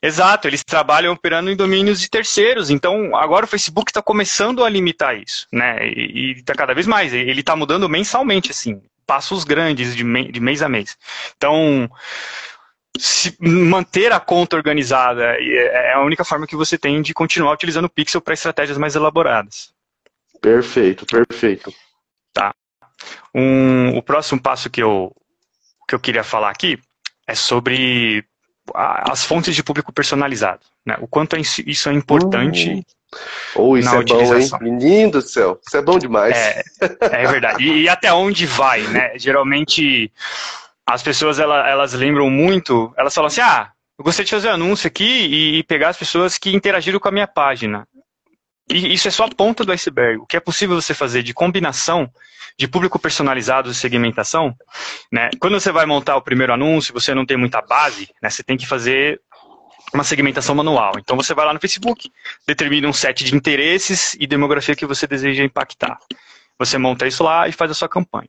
[0.00, 2.70] Exato, eles trabalham operando em domínios de terceiros.
[2.70, 5.88] Então, agora o Facebook está começando a limitar isso, né?
[5.88, 7.12] E está cada vez mais.
[7.12, 10.96] Ele está mudando mensalmente, assim, passos grandes de, me, de mês a mês.
[11.36, 11.90] Então,
[12.96, 17.54] se manter a conta organizada é, é a única forma que você tem de continuar
[17.54, 19.72] utilizando o Pixel para estratégias mais elaboradas.
[20.40, 21.72] Perfeito, perfeito.
[23.34, 25.14] Um, o próximo passo que eu,
[25.86, 26.78] que eu queria falar aqui
[27.26, 28.24] é sobre
[28.74, 30.60] as fontes de público personalizado.
[30.84, 30.96] Né?
[31.00, 32.70] O quanto é isso é importante.
[32.70, 32.98] Uh.
[33.54, 34.58] Oh, isso na é utilização.
[34.58, 34.72] bom, hein?
[34.72, 36.36] Menino do céu, isso é bom demais.
[36.36, 36.62] É,
[37.00, 37.64] é verdade.
[37.64, 39.12] E, e, até onde vai, né?
[39.18, 40.12] Geralmente,
[40.86, 44.52] as pessoas, elas, elas lembram muito, elas falam assim, ah, eu gostaria de fazer um
[44.52, 47.88] anúncio aqui e, e pegar as pessoas que interagiram com a minha página.
[48.70, 50.18] E isso é só a ponta do iceberg.
[50.18, 52.10] O que é possível você fazer de combinação
[52.58, 54.54] de público personalizado e segmentação,
[55.12, 55.30] né?
[55.40, 58.28] Quando você vai montar o primeiro anúncio, você não tem muita base, né?
[58.28, 59.20] Você tem que fazer
[59.94, 60.94] uma segmentação manual.
[60.98, 62.10] Então você vai lá no Facebook,
[62.46, 65.98] determina um set de interesses e demografia que você deseja impactar.
[66.58, 68.28] Você monta isso lá e faz a sua campanha.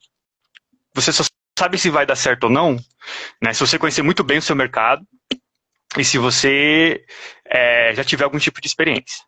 [0.93, 1.23] Você só
[1.57, 2.77] sabe se vai dar certo ou não,
[3.41, 3.51] né?
[3.53, 5.05] Se você conhecer muito bem o seu mercado
[5.97, 7.03] e se você
[7.45, 9.23] é, já tiver algum tipo de experiência.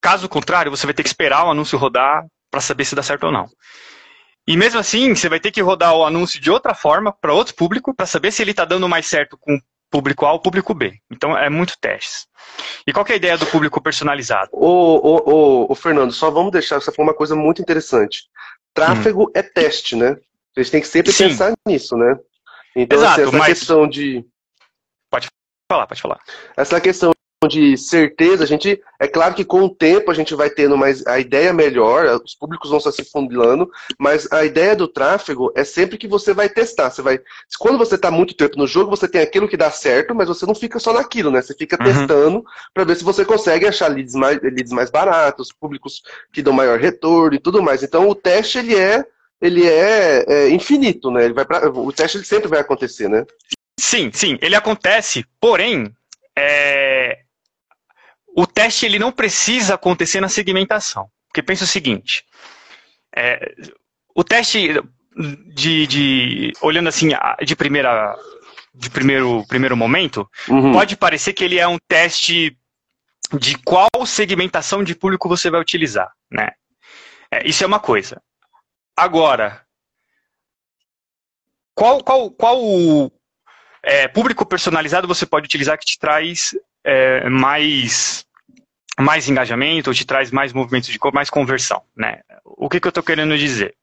[0.00, 3.24] Caso contrário, você vai ter que esperar o anúncio rodar para saber se dá certo
[3.24, 3.48] ou não.
[4.46, 7.54] E mesmo assim, você vai ter que rodar o anúncio de outra forma para outro
[7.54, 10.98] público para saber se ele está dando mais certo com público A ou público B.
[11.10, 12.26] Então é muito testes.
[12.86, 14.50] E qual é a ideia do público personalizado?
[14.52, 18.22] Ô, ô, ô, Fernando, só vamos deixar, você falou uma coisa muito interessante.
[18.72, 19.32] Tráfego hum.
[19.34, 20.16] é teste, né?
[20.56, 21.28] Gente tem que sempre Sim.
[21.28, 22.16] pensar nisso, né?
[22.74, 23.58] Então, assim, Exato, assim, essa mas...
[23.58, 24.24] questão de.
[25.10, 25.28] Pode
[25.70, 26.20] falar, pode falar.
[26.56, 27.12] Essa questão
[27.46, 31.06] de certeza, a gente é claro que com o tempo a gente vai tendo mais
[31.06, 35.96] a ideia melhor, os públicos vão se fundilando, mas a ideia do tráfego é sempre
[35.96, 36.90] que você vai testar.
[36.90, 37.20] Você vai,
[37.60, 40.44] quando você está muito tempo no jogo, você tem aquilo que dá certo, mas você
[40.46, 41.40] não fica só naquilo, né?
[41.40, 41.92] Você fica uhum.
[41.92, 46.52] testando para ver se você consegue achar leads mais, leads mais baratos, públicos que dão
[46.52, 47.84] maior retorno e tudo mais.
[47.84, 49.04] Então o teste ele é
[49.40, 51.24] ele é, é infinito, né?
[51.24, 53.24] Ele vai pra, o teste ele sempre vai acontecer, né?
[53.78, 55.94] Sim, sim, ele acontece, porém,
[56.40, 56.87] é,
[58.38, 61.10] o teste ele não precisa acontecer na segmentação.
[61.26, 62.24] Porque pensa o seguinte:
[63.14, 63.52] é,
[64.14, 64.80] o teste
[65.52, 67.08] de, de, olhando assim
[67.44, 68.16] de primeira
[68.72, 70.72] de primeiro primeiro momento uhum.
[70.72, 72.56] pode parecer que ele é um teste
[73.36, 76.52] de qual segmentação de público você vai utilizar, né?
[77.32, 78.22] É, isso é uma coisa.
[78.96, 79.62] Agora,
[81.74, 82.60] qual qual qual
[83.82, 88.27] é, público personalizado você pode utilizar que te traz é, mais
[88.98, 92.20] mais engajamento, ou te traz mais movimentos de mais conversão, né?
[92.44, 93.74] O que, que eu estou querendo dizer?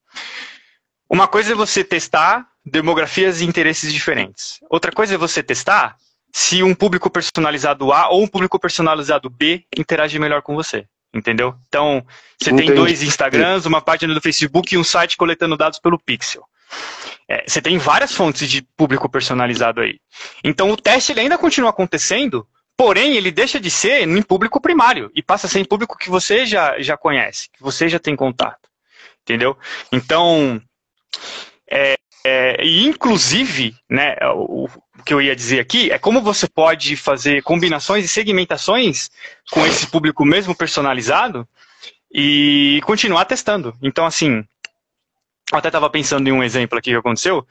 [1.09, 4.59] Uma coisa é você testar demografias e interesses diferentes.
[4.69, 5.95] Outra coisa é você testar
[6.33, 10.85] se um público personalizado A ou um público personalizado B interage melhor com você.
[11.13, 11.55] Entendeu?
[11.69, 12.05] Então,
[12.37, 12.67] você Entendi.
[12.67, 16.43] tem dois Instagrams, uma página do Facebook e um site coletando dados pelo Pixel.
[17.29, 19.97] É, você tem várias fontes de público personalizado aí.
[20.43, 22.45] Então, o teste ainda continua acontecendo,
[22.77, 26.09] Porém, ele deixa de ser em público primário e passa a ser em público que
[26.09, 28.69] você já, já conhece, que você já tem contato.
[29.21, 29.57] Entendeu?
[29.91, 30.61] Então,
[31.69, 36.47] é, é, e inclusive, né, o, o, que eu ia dizer aqui é como você
[36.47, 39.09] pode fazer combinações e segmentações
[39.51, 41.47] com esse público mesmo personalizado
[42.11, 43.75] e continuar testando.
[43.81, 44.43] Então, assim,
[45.51, 47.45] eu até estava pensando em um exemplo aqui que aconteceu.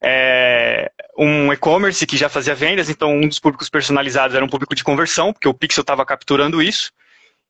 [0.00, 4.74] É um e-commerce que já fazia vendas, então um dos públicos personalizados era um público
[4.74, 6.92] de conversão, porque o Pixel estava capturando isso.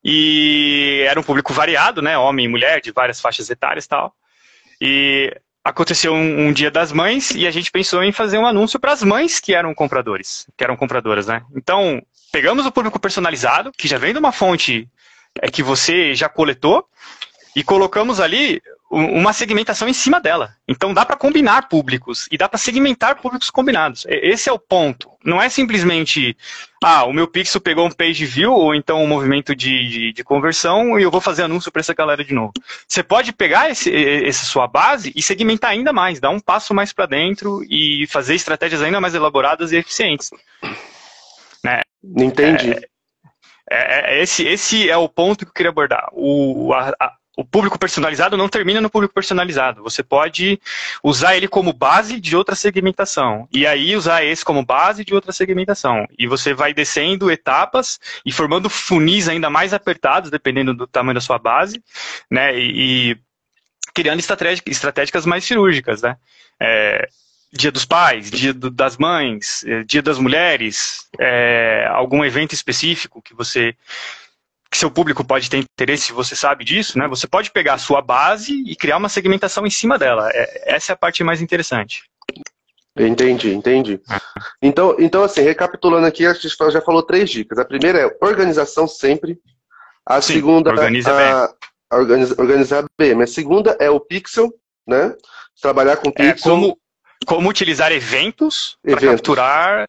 [0.04, 2.16] E era um público variado, né?
[2.16, 4.14] Homem e mulher, de várias faixas etárias e tal.
[4.80, 8.78] E aconteceu um, um, dia das mães e a gente pensou em fazer um anúncio
[8.78, 11.42] para as mães que eram compradores, que eram compradoras, né?
[11.54, 12.00] Então,
[12.32, 14.88] pegamos o público personalizado, que já vem de uma fonte
[15.42, 16.88] é, que você já coletou,
[17.56, 20.54] e colocamos ali uma segmentação em cima dela.
[20.66, 24.06] Então dá para combinar públicos e dá para segmentar públicos combinados.
[24.08, 25.10] Esse é o ponto.
[25.22, 26.34] Não é simplesmente,
[26.82, 30.24] ah, o meu pixel pegou um page view ou então um movimento de, de, de
[30.24, 32.52] conversão e eu vou fazer anúncio para essa galera de novo.
[32.86, 36.92] Você pode pegar esse, essa sua base e segmentar ainda mais, dar um passo mais
[36.92, 40.30] para dentro e fazer estratégias ainda mais elaboradas e eficientes.
[41.62, 41.82] Né?
[42.02, 42.70] Entendi.
[42.70, 42.86] É,
[43.70, 46.08] é, é, esse, esse é o ponto que eu queria abordar.
[46.12, 49.80] O, a, a, o público personalizado não termina no público personalizado.
[49.84, 50.60] Você pode
[51.04, 53.48] usar ele como base de outra segmentação.
[53.52, 56.04] E aí usar esse como base de outra segmentação.
[56.18, 61.20] E você vai descendo etapas e formando funis ainda mais apertados, dependendo do tamanho da
[61.20, 61.80] sua base,
[62.28, 62.58] né?
[62.58, 63.16] E, e
[63.94, 66.16] criando estratégicas mais cirúrgicas, né?
[66.58, 67.08] É,
[67.52, 73.22] Dia dos Pais, Dia do, das Mães, é, Dia das Mulheres, é, algum evento específico
[73.22, 73.76] que você
[74.70, 77.08] que seu público pode ter interesse, você sabe disso, né?
[77.08, 80.28] Você pode pegar a sua base e criar uma segmentação em cima dela.
[80.32, 82.02] É, essa é a parte mais interessante.
[82.98, 84.00] Entendi, entendi.
[84.60, 87.58] Então, então assim, recapitulando aqui, a gente já falou três dicas.
[87.58, 89.38] A primeira é organização sempre.
[90.04, 91.54] A Sim, segunda organiza a,
[91.90, 93.20] a organiza, organizar bem.
[93.22, 94.52] A segunda é o pixel,
[94.86, 95.14] né?
[95.60, 96.32] Trabalhar com pixel.
[96.32, 96.78] É como,
[97.24, 99.04] como utilizar eventos, eventos.
[99.04, 99.88] para capturar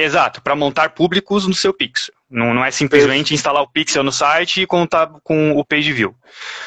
[0.00, 2.14] Exato, para montar públicos no seu pixel.
[2.30, 6.14] Não, não é simplesmente instalar o pixel no site e contar com o page view.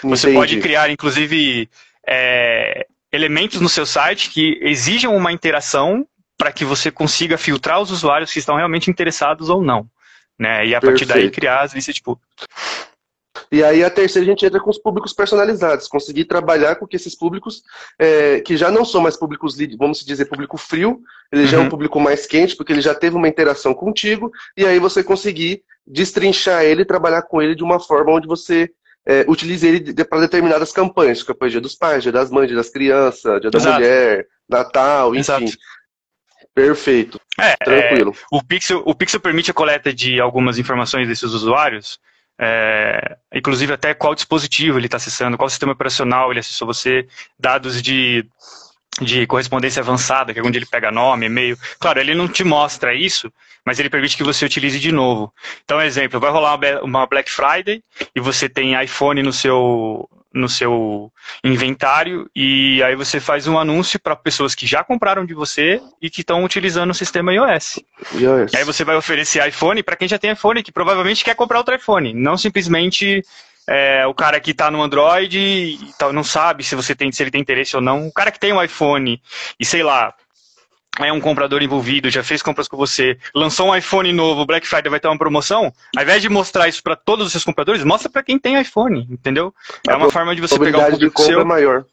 [0.04, 0.38] Você Entendi.
[0.38, 1.70] pode criar, inclusive,
[2.06, 6.06] é, elementos no seu site que exijam uma interação
[6.38, 9.88] para que você consiga filtrar os usuários que estão realmente interessados ou não.
[10.38, 10.66] Né?
[10.66, 11.08] E a Perfeito.
[11.08, 12.46] partir daí criar as listas de públicos.
[13.52, 16.96] E aí a terceira a gente entra com os públicos personalizados, conseguir trabalhar com que
[16.96, 17.62] esses públicos,
[18.00, 21.48] é, que já não são mais públicos, vamos dizer, público frio, ele uhum.
[21.48, 21.70] já é um uhum.
[21.70, 26.64] público mais quente, porque ele já teve uma interação contigo, e aí você conseguir destrinchar
[26.64, 28.70] ele trabalhar com ele de uma forma onde você
[29.06, 32.70] é, utilize ele para determinadas campanhas, campanha Dia dos Pais, Dia das Mães, Dia das
[32.70, 33.76] Crianças, Dia da Exato.
[33.76, 35.20] Mulher, Natal, enfim.
[35.20, 35.58] Exato.
[36.54, 37.20] Perfeito.
[37.40, 38.14] É, Tranquilo.
[38.14, 41.98] É, o, Pixel, o Pixel permite a coleta de algumas informações desses usuários,
[42.44, 47.08] é, inclusive até qual dispositivo ele está acessando, qual sistema operacional ele acessou você,
[47.40, 48.26] dados de,
[49.00, 51.56] de correspondência avançada, que é onde ele pega nome, e-mail.
[51.80, 53.32] Claro, ele não te mostra isso,
[53.64, 55.32] mas ele permite que você utilize de novo.
[55.64, 57.84] Então, exemplo, vai rolar uma Black Friday
[58.16, 61.12] e você tem iPhone no seu, no seu
[61.44, 66.10] inventário e aí você faz um anúncio para pessoas que já compraram de você e
[66.10, 67.80] que estão utilizando o sistema iOS.
[68.14, 68.54] iOS.
[68.56, 71.76] Aí você vai oferecer iPhone para quem já tem iPhone, que provavelmente quer comprar outro
[71.76, 73.24] iPhone, não simplesmente
[73.68, 75.80] é, o cara que está no Android e
[76.14, 78.08] não sabe se você tem se ele tem interesse ou não.
[78.08, 79.22] O cara que tem um iPhone
[79.60, 80.14] e sei lá,
[81.10, 84.90] é um comprador envolvido, já fez compras com você, lançou um iPhone novo, Black Friday
[84.90, 88.10] vai ter uma promoção, ao invés de mostrar isso para todos os seus compradores, mostra
[88.10, 89.54] para quem tem iPhone, entendeu?
[89.88, 91.42] É uma forma de você pegar o público seu.
[91.42, 91.86] É maior.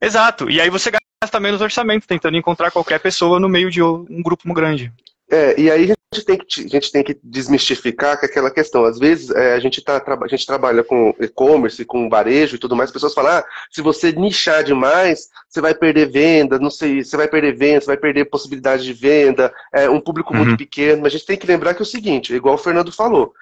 [0.00, 0.50] Exato.
[0.50, 0.90] E aí você
[1.22, 4.92] gasta menos orçamento tentando encontrar qualquer pessoa no meio de um grupo grande.
[5.34, 8.84] É, e aí a gente tem que, a gente tem que desmistificar que aquela questão.
[8.84, 12.76] Às vezes é, a, gente tá, a gente trabalha com e-commerce, com varejo e tudo
[12.76, 17.02] mais, as pessoas falam, ah, se você nichar demais, você vai perder venda, não sei,
[17.02, 20.44] você vai perder venda, você vai perder possibilidade de venda, é um público uhum.
[20.44, 22.92] muito pequeno, mas a gente tem que lembrar que é o seguinte, igual o Fernando
[22.92, 23.34] falou,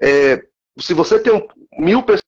[0.00, 0.40] é,
[0.78, 1.44] se você tem um,
[1.76, 2.22] mil pessoas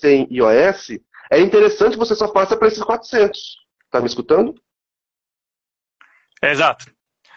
[0.00, 0.98] tem iOS,
[1.30, 3.38] é interessante você só passa para esses 400.
[3.90, 4.54] Tá me escutando?
[6.42, 6.86] É, exato.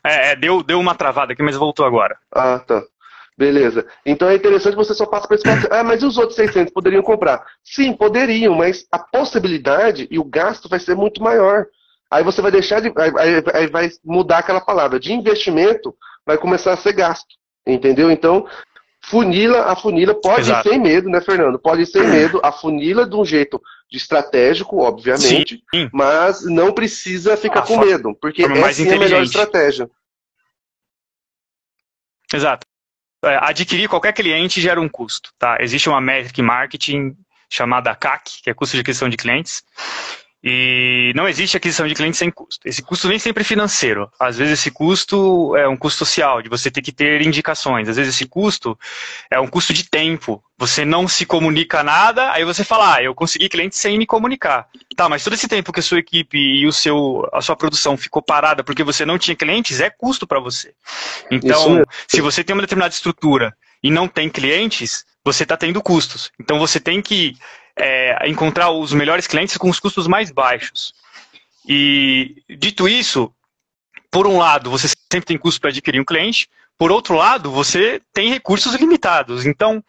[0.06, 2.17] É, é, deu, deu uma travada aqui, mas voltou agora.
[2.34, 2.84] Ah, tá.
[3.38, 3.88] Beleza.
[4.06, 5.78] Então é interessante você só passa para esses 400.
[5.78, 7.45] Ah, mas e os outros 600 poderiam comprar?
[7.63, 11.65] Sim, poderiam, mas a possibilidade e o gasto vai ser muito maior.
[12.12, 12.91] Aí você vai deixar de.
[12.97, 14.99] Aí, aí vai mudar aquela palavra.
[14.99, 17.39] De investimento, vai começar a ser gasto.
[17.65, 18.10] Entendeu?
[18.12, 18.47] Então,
[19.10, 20.67] funila, a funila pode Exato.
[20.67, 21.58] ir sem medo, né, Fernando?
[21.58, 25.89] Pode ir sem medo, a funila de um jeito de estratégico, obviamente, sim.
[25.91, 29.89] mas não precisa ficar ah, com medo, porque essa é a melhor estratégia.
[32.32, 32.67] Exato.
[33.26, 35.58] É, adquirir qualquer cliente gera um custo, tá?
[35.60, 37.17] Existe uma métrica em marketing
[37.50, 39.63] chamada CAC, que é custo de aquisição de clientes,
[40.43, 42.67] e não existe aquisição de clientes sem custo.
[42.67, 44.10] Esse custo nem sempre é financeiro.
[44.19, 47.89] Às vezes esse custo é um custo social, de você ter que ter indicações.
[47.89, 48.78] Às vezes esse custo
[49.30, 50.41] é um custo de tempo.
[50.58, 54.67] Você não se comunica nada, aí você fala, ah, eu consegui cliente sem me comunicar.
[54.95, 57.97] Tá, mas todo esse tempo que a sua equipe e o seu, a sua produção
[57.97, 60.73] ficou parada porque você não tinha clientes, é custo para você.
[61.30, 66.32] Então, se você tem uma determinada estrutura e não tem clientes, você está tendo custos.
[66.39, 67.36] Então você tem que
[67.80, 70.94] é, encontrar os melhores clientes com os custos mais baixos.
[71.68, 73.32] E, dito isso,
[74.12, 78.02] por um lado, você sempre tem custo para adquirir um cliente, por outro lado, você
[78.13, 79.46] tem recursos limitados.
[79.46, 79.84] Então,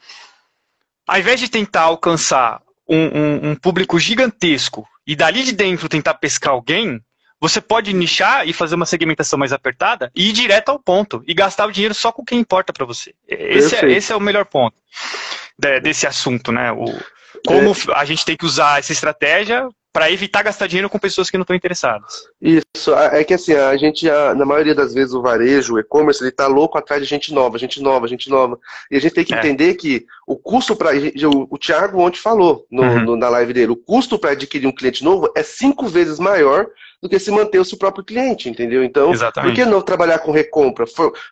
[1.06, 6.14] ao invés de tentar alcançar um, um, um público gigantesco e dali de dentro tentar
[6.14, 7.00] pescar alguém,
[7.40, 11.32] você pode nichar e fazer uma segmentação mais apertada e ir direto ao ponto e
[11.32, 13.14] gastar o dinheiro só com quem importa para você.
[13.26, 14.76] Esse é, esse é, o melhor ponto
[15.82, 16.70] desse assunto, né?
[16.72, 16.84] O,
[17.46, 17.74] como é.
[17.94, 21.42] a gente tem que usar essa estratégia para evitar gastar dinheiro com pessoas que não
[21.42, 22.28] estão interessadas.
[22.40, 26.30] Isso, é que assim, a gente, na maioria das vezes, o varejo, o e-commerce, ele
[26.30, 28.58] tá louco atrás de gente nova, gente nova, gente nova.
[28.90, 29.38] E a gente tem que é.
[29.38, 30.92] entender que o custo para.
[30.96, 33.00] O, o Thiago ontem falou no, uhum.
[33.00, 36.68] no, na live dele, o custo para adquirir um cliente novo é cinco vezes maior
[37.02, 38.84] do que se manter o seu próprio cliente, entendeu?
[38.84, 39.50] Então, Exatamente.
[39.50, 40.84] por que não trabalhar com recompra?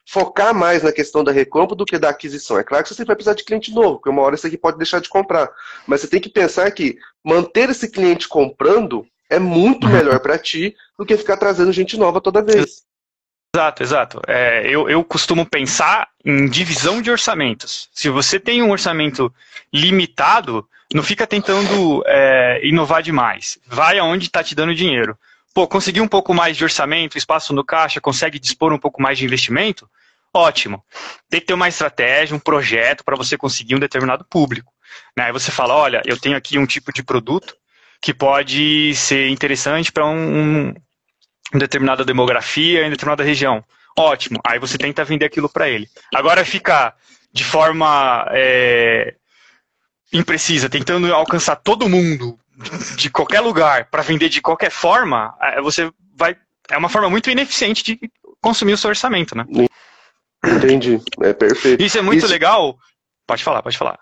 [0.05, 2.59] Focar mais na questão da recompra do que da aquisição.
[2.59, 4.79] É claro que você vai precisar de cliente novo, porque uma hora você aqui pode
[4.79, 5.49] deixar de comprar.
[5.87, 9.93] Mas você tem que pensar que manter esse cliente comprando é muito uhum.
[9.93, 12.83] melhor para ti do que ficar trazendo gente nova toda vez.
[13.55, 14.21] Exato, exato.
[14.27, 17.89] É, eu, eu costumo pensar em divisão de orçamentos.
[17.93, 19.33] Se você tem um orçamento
[19.73, 23.59] limitado, não fica tentando é, inovar demais.
[23.67, 25.19] Vai aonde está te dando dinheiro
[25.59, 29.19] pô, conseguir um pouco mais de orçamento, espaço no caixa, consegue dispor um pouco mais
[29.19, 29.91] de investimento,
[30.33, 30.85] ótimo.
[31.29, 34.73] Tem que ter uma estratégia, um projeto para você conseguir um determinado público.
[35.17, 35.25] Né?
[35.25, 37.57] Aí você fala, olha, eu tenho aqui um tipo de produto
[38.01, 40.75] que pode ser interessante para um, um,
[41.55, 43.65] determinada demografia em determinada região.
[43.97, 44.41] Ótimo.
[44.47, 45.89] Aí você tenta vender aquilo para ele.
[46.15, 46.97] Agora ficar
[47.33, 49.15] de forma é,
[50.13, 52.39] imprecisa, tentando alcançar todo mundo
[52.97, 56.37] de qualquer lugar para vender de qualquer forma, é, você vai.
[56.71, 57.99] É uma forma muito ineficiente de
[58.41, 59.47] consumir o seu orçamento, né?
[60.45, 61.83] Entendi, é perfeito.
[61.83, 62.33] Isso é muito isso...
[62.33, 62.77] legal.
[63.27, 63.99] Pode falar, pode falar.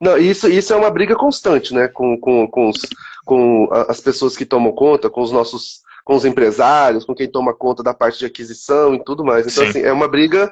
[0.00, 1.88] Não, isso, isso é uma briga constante, né?
[1.88, 2.80] Com, com, com, os,
[3.24, 7.54] com as pessoas que tomam conta, com os nossos, com os empresários, com quem toma
[7.54, 9.46] conta da parte de aquisição e tudo mais.
[9.46, 9.68] Então, Sim.
[9.68, 10.50] assim, é uma briga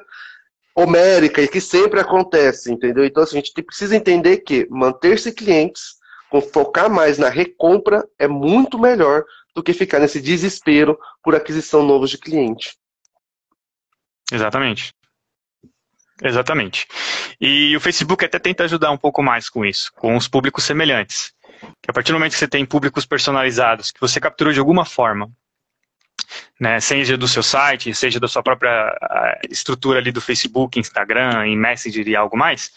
[0.75, 3.03] homérica e que sempre acontece, entendeu?
[3.03, 5.95] Então, assim, a gente precisa entender que manter-se clientes,
[6.53, 9.23] focar mais na recompra, é muito melhor
[9.55, 12.77] do que ficar nesse desespero por aquisição novos de cliente.
[14.31, 14.93] Exatamente.
[16.23, 16.87] Exatamente.
[17.41, 21.33] E o Facebook até tenta ajudar um pouco mais com isso, com os públicos semelhantes.
[21.81, 24.85] Que a partir do momento que você tem públicos personalizados, que você capturou de alguma
[24.85, 25.31] forma,
[26.59, 28.95] né, seja do seu site, seja da sua própria
[29.49, 32.71] estrutura ali do Facebook, Instagram, em Messenger e algo mais,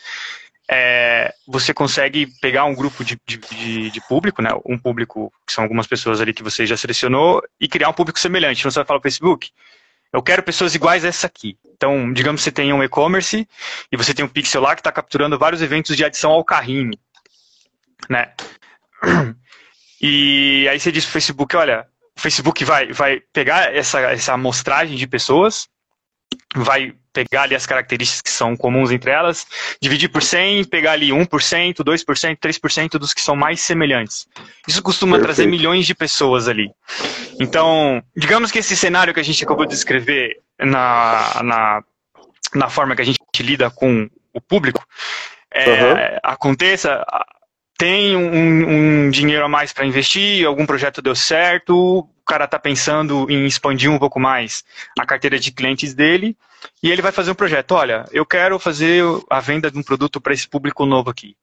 [0.70, 5.64] é, você consegue pegar um grupo de, de, de, público, né, um público que são
[5.64, 8.60] algumas pessoas ali que você já selecionou, e criar um público semelhante.
[8.60, 9.50] Então você vai falar o Facebook,
[10.12, 11.58] eu quero pessoas iguais a essa aqui.
[11.74, 13.48] Então, digamos que você tem um e-commerce
[13.90, 16.96] e você tem um pixel lá que está capturando vários eventos de adição ao carrinho,
[18.08, 18.32] né?
[20.02, 21.86] E aí você diz para o Facebook, olha,
[22.20, 25.66] o Facebook vai, vai pegar essa, essa amostragem de pessoas,
[26.54, 29.46] vai pegar ali as características que são comuns entre elas,
[29.80, 31.26] dividir por 100, pegar ali 1%,
[31.76, 34.28] 2%, 3% dos que são mais semelhantes.
[34.68, 35.34] Isso costuma Perfeito.
[35.34, 36.70] trazer milhões de pessoas ali.
[37.40, 41.82] Então, digamos que esse cenário que a gente acabou de descrever na, na,
[42.54, 44.86] na forma que a gente lida com o público,
[45.50, 46.18] é, uhum.
[46.22, 47.02] aconteça,
[47.80, 52.58] tem um, um, dinheiro a mais para investir, algum projeto deu certo, o cara está
[52.58, 54.62] pensando em expandir um pouco mais
[54.98, 56.36] a carteira de clientes dele,
[56.82, 57.72] e ele vai fazer um projeto.
[57.72, 61.34] Olha, eu quero fazer a venda de um produto para esse público novo aqui.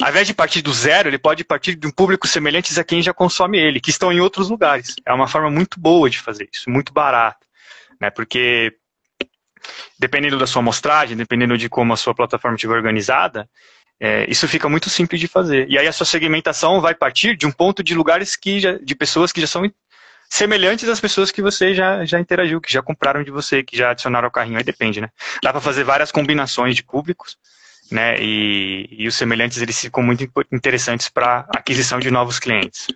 [0.00, 3.02] Ao invés de partir do zero, ele pode partir de um público semelhante a quem
[3.02, 4.96] já consome ele, que estão em outros lugares.
[5.04, 7.46] É uma forma muito boa de fazer isso, muito barata.
[8.00, 8.08] Né?
[8.08, 8.72] Porque
[9.98, 13.46] dependendo da sua amostragem, dependendo de como a sua plataforma estiver organizada,
[14.00, 15.68] é, isso fica muito simples de fazer.
[15.68, 18.94] E aí a sua segmentação vai partir de um ponto de lugares que já, de
[18.94, 19.70] pessoas que já são
[20.30, 23.90] semelhantes às pessoas que você já, já interagiu, que já compraram de você, que já
[23.90, 24.56] adicionaram ao carrinho.
[24.56, 25.10] Aí depende, né?
[25.42, 27.36] Dá para fazer várias combinações de públicos,
[27.90, 28.16] né?
[28.18, 32.86] E, e os semelhantes eles ficam muito interessantes para aquisição de novos clientes.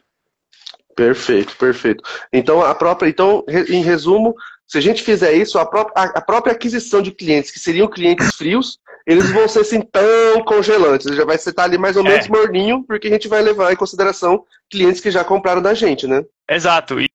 [0.97, 2.03] Perfeito, perfeito.
[2.33, 4.35] Então a própria, então em resumo,
[4.67, 8.35] se a gente fizer isso, a própria, a própria aquisição de clientes que seriam clientes
[8.37, 11.15] frios eles vão ser assim tão congelantes.
[11.15, 12.29] Já vai estar ali mais ou menos é.
[12.29, 16.25] morninho, porque a gente vai levar em consideração clientes que já compraram da gente, né?
[16.49, 17.01] Exato.
[17.01, 17.09] E,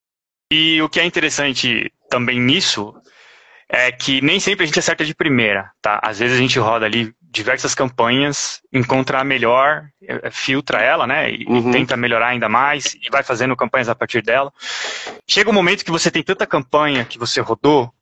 [0.52, 2.94] e o que é interessante também nisso
[3.72, 6.00] é que nem sempre a gente acerta de primeira, tá?
[6.04, 11.06] Às vezes a gente roda ali diversas campanhas, encontra a melhor, é, é, filtra ela,
[11.06, 11.32] né?
[11.32, 11.72] E uhum.
[11.72, 14.52] tenta melhorar ainda mais e vai fazendo campanhas a partir dela.
[15.28, 17.94] Chega um momento que você tem tanta campanha que você rodou,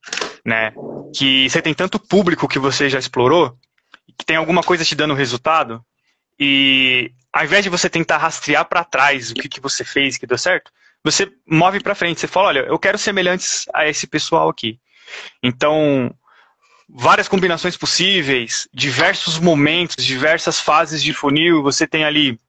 [0.46, 0.72] né?
[1.14, 3.58] Que você tem tanto público que você já explorou,
[4.18, 5.84] que tem alguma coisa te dando resultado,
[6.40, 10.28] e ao invés de você tentar rastrear para trás o que, que você fez que
[10.28, 10.72] deu certo,
[11.04, 12.20] você move para frente.
[12.20, 14.80] Você fala, olha, eu quero semelhantes a esse pessoal aqui.
[15.42, 16.14] Então,
[16.90, 21.64] várias combinações possíveis, diversos momentos, diversas fases de funil.
[21.64, 22.40] Você tem ali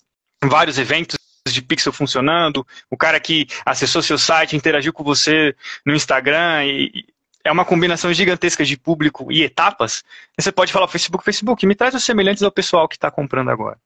[0.43, 5.95] vários eventos de pixel funcionando, o cara que acessou seu site, interagiu com você no
[5.95, 7.07] Instagram e,
[7.45, 10.05] é uma combinação gigantesca de público e etapas,
[10.39, 13.79] você pode falar Facebook, Facebook, me traz os semelhantes ao pessoal que está comprando agora.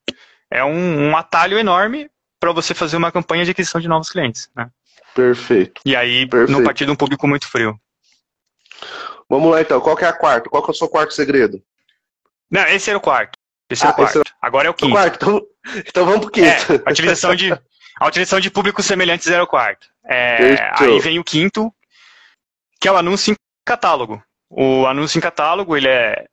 [0.51, 4.51] É um, um atalho enorme para você fazer uma campanha de aquisição de novos clientes.
[4.55, 4.69] Né?
[5.15, 5.81] Perfeito.
[5.85, 6.59] E aí, Perfeito.
[6.59, 7.79] no partido um público muito frio.
[9.29, 10.51] Vamos lá então, qual que é a quarta?
[10.51, 11.63] Qual que é o seu quarto segredo?
[12.51, 13.39] Não, esse era o quarto.
[13.71, 14.19] Esse ah, é o quarto.
[14.19, 14.23] É...
[14.43, 14.93] Agora é o quinto.
[14.93, 15.17] O quarto.
[15.17, 15.47] Então,
[15.87, 16.47] então vamos pro quinto.
[16.49, 17.53] É, a utilização de,
[17.99, 19.87] a utilização de públicos semelhantes era o quarto.
[20.05, 21.73] É, aí vem o quinto,
[22.83, 24.21] que é o anúncio em catálogo.
[24.51, 26.27] O anúncio em catálogo, ele é,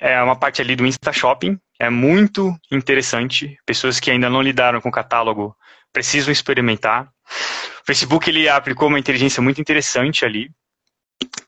[0.00, 3.56] é uma parte ali do Insta Shopping, é muito interessante.
[3.64, 5.56] Pessoas que ainda não lidaram com o catálogo
[5.92, 7.04] precisam experimentar.
[7.04, 10.50] O Facebook, ele aplicou uma inteligência muito interessante ali,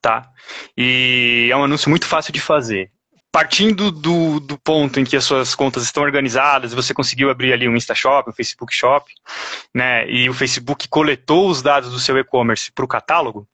[0.01, 0.31] tá?
[0.77, 2.93] E é um anúncio muito fácil de fazer.
[3.33, 7.69] Partindo do, do ponto em que as suas contas estão organizadas, você conseguiu abrir ali
[7.69, 9.13] um Insta Shop, um Facebook Shop,
[9.75, 10.09] né?
[10.09, 13.49] E o Facebook coletou os dados do seu e-commerce para o catálogo,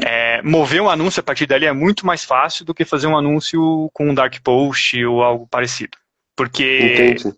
[0.00, 3.16] é, mover um anúncio a partir dali é muito mais fácil do que fazer um
[3.16, 5.98] anúncio com um dark post ou algo parecido.
[6.36, 7.36] Porque Entendi.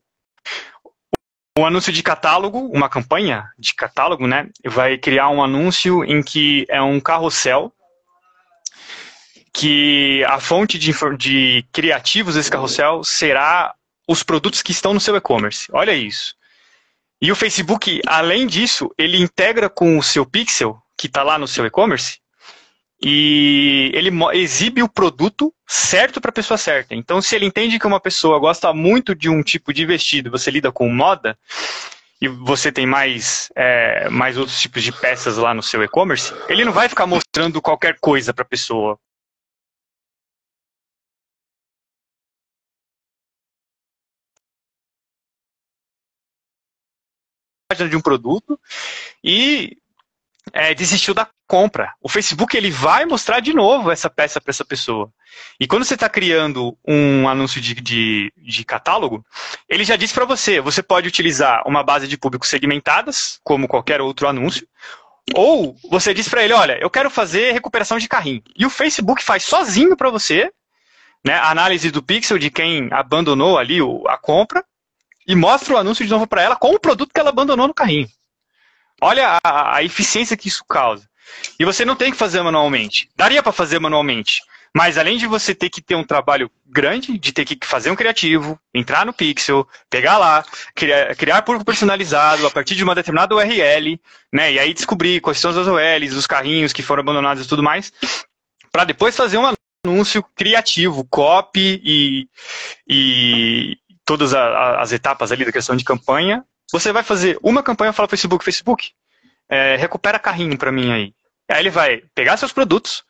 [1.59, 6.65] o anúncio de catálogo, uma campanha de catálogo, né, vai criar um anúncio em que
[6.69, 7.73] é um carrossel
[9.53, 13.73] que a fonte de, de criativos desse carrossel será
[14.09, 15.69] os produtos que estão no seu e-commerce.
[15.73, 16.35] Olha isso.
[17.23, 21.47] E o Facebook, além disso, ele integra com o seu pixel, que está lá no
[21.47, 22.19] seu e-commerce,
[23.07, 26.95] e ele exibe o produto certo para a pessoa certa.
[26.95, 30.51] Então, se ele entende que uma pessoa gosta muito de um tipo de vestido, você
[30.51, 31.39] lida com moda,
[32.19, 36.65] e você tem mais, é, mais outros tipos de peças lá no seu e-commerce, ele
[36.65, 38.99] não vai ficar mostrando qualquer coisa para a pessoa.
[47.89, 48.59] de um produto
[49.23, 49.77] e
[50.55, 51.93] é, desistiu da compra.
[52.01, 55.11] O Facebook ele vai mostrar de novo essa peça para essa pessoa.
[55.59, 59.27] E quando você está criando um anúncio de, de, de, catálogo,
[59.69, 64.01] ele já diz para você, você pode utilizar uma base de público segmentadas, como qualquer
[64.01, 64.67] outro anúncio,
[65.35, 68.43] ou você diz para ele, olha, eu quero fazer recuperação de carrinho.
[68.57, 70.53] E o Facebook faz sozinho para você
[71.25, 74.65] né, a análise do pixel de quem abandonou ali a compra
[75.27, 77.75] e mostra o anúncio de novo para ela com o produto que ela abandonou no
[77.75, 78.07] carrinho.
[79.01, 81.09] Olha a, a eficiência que isso causa.
[81.59, 83.09] E você não tem que fazer manualmente.
[83.17, 84.43] Daria para fazer manualmente.
[84.77, 87.97] Mas além de você ter que ter um trabalho grande, de ter que fazer um
[87.97, 93.37] criativo, entrar no Pixel, pegar lá, criar, criar público personalizado a partir de uma determinada
[93.37, 94.01] URL,
[94.33, 94.53] né?
[94.53, 97.93] E aí descobrir quais são as URLs, os carrinhos que foram abandonados e tudo mais,
[98.73, 99.55] para depois fazer um
[99.87, 102.29] anúncio criativo, copy e,
[102.89, 107.95] e todas as etapas ali da questão de campanha você vai fazer uma campanha e
[107.95, 108.93] fala Facebook, Facebook,
[109.49, 111.15] é, recupera carrinho para mim aí.
[111.49, 113.05] Aí ele vai pegar seus produtos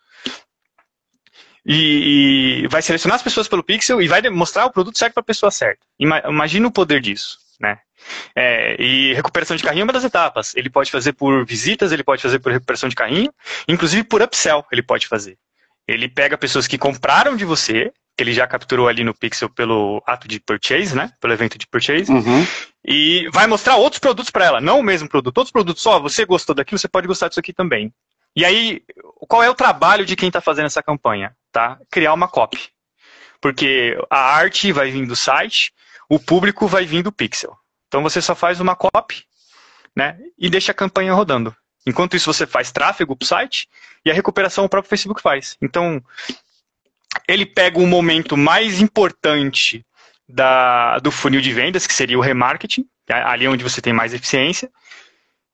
[1.65, 5.23] e, e, vai selecionar as pessoas pelo pixel e vai mostrar o produto certo para
[5.23, 5.87] a pessoa certa.
[5.99, 7.79] Imagina o poder disso, né?
[8.37, 10.55] É, e recuperação de carrinho é uma das etapas.
[10.55, 13.33] Ele pode fazer por visitas, ele pode fazer por recuperação de carrinho,
[13.67, 15.39] inclusive por upsell ele pode fazer.
[15.89, 20.03] Ele pega pessoas que compraram de você, que ele já capturou ali no Pixel pelo
[20.07, 21.12] ato de purchase, né?
[21.21, 22.11] Pelo evento de purchase.
[22.11, 22.47] Uhum.
[22.85, 25.99] E vai mostrar outros produtos para ela, não o mesmo produto, outros produtos só.
[25.99, 27.93] Você gostou daquilo, você pode gostar disso aqui também.
[28.37, 28.83] E aí,
[29.29, 31.35] qual é o trabalho de quem está fazendo essa campanha?
[31.53, 31.79] Tá?
[31.91, 32.69] Criar uma copy.
[33.41, 35.73] Porque a arte vai vir do site,
[36.09, 37.57] o público vai vir do Pixel.
[37.89, 39.25] Então você só faz uma copy,
[39.95, 40.19] né?
[40.39, 41.55] E deixa a campanha rodando.
[41.87, 43.69] Enquanto isso, você faz tráfego para o site
[44.05, 45.57] e a recuperação o próprio Facebook faz.
[45.61, 46.03] Então,
[47.29, 49.85] ele pega o momento mais importante
[50.29, 54.15] da, do funil de vendas, que seria o remarketing, é ali onde você tem mais
[54.15, 54.71] eficiência,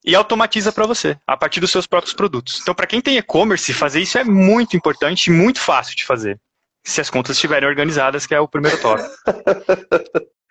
[0.03, 2.59] e automatiza para você, a partir dos seus próprios produtos.
[2.61, 6.39] Então, para quem tem e-commerce, fazer isso é muito importante e muito fácil de fazer.
[6.83, 9.09] Se as contas estiverem organizadas, que é o primeiro tópico.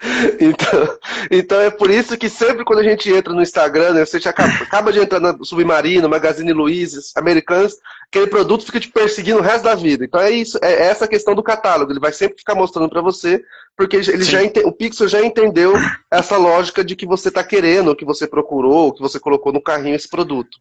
[0.40, 0.98] Então,
[1.30, 4.50] então é por isso que sempre quando a gente entra no Instagram, né, você acaba,
[4.54, 7.76] acaba de entrar no Submarino, Magazine Luiza, Americanas,
[8.08, 10.04] aquele produto fica te perseguindo o resto da vida.
[10.04, 11.92] Então é isso, é essa questão do catálogo.
[11.92, 13.42] Ele vai sempre ficar mostrando para você,
[13.76, 15.74] porque ele já ente, o Pixel já entendeu
[16.10, 19.96] essa lógica de que você está querendo, que você procurou, que você colocou no carrinho
[19.96, 20.58] esse produto.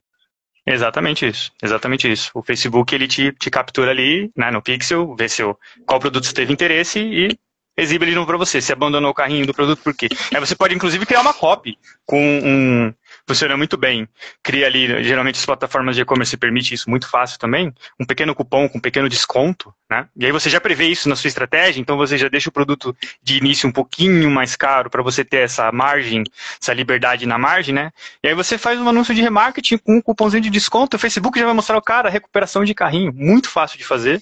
[0.66, 2.32] Exatamente isso, exatamente isso.
[2.34, 6.34] O Facebook ele te, te captura ali, né, no Pixel, vê seu, qual produto você
[6.34, 7.38] teve interesse e
[7.82, 8.62] exibe ele novo para você.
[8.62, 10.10] Se abandonou o carrinho do produto, por quê?
[10.34, 12.94] Aí você pode, inclusive, criar uma copy com um.
[13.28, 14.08] Funciona muito bem.
[14.44, 18.68] Cria ali, geralmente as plataformas de e-commerce permitem isso muito fácil também, um pequeno cupom
[18.68, 20.08] com um pequeno desconto, né?
[20.16, 22.96] E aí você já prevê isso na sua estratégia, então você já deixa o produto
[23.22, 26.24] de início um pouquinho mais caro para você ter essa margem,
[26.62, 27.92] essa liberdade na margem, né?
[28.24, 31.40] E aí você faz um anúncio de remarketing com um cupomzinho de desconto, o Facebook
[31.40, 34.22] já vai mostrar o cara recuperação de carrinho, muito fácil de fazer.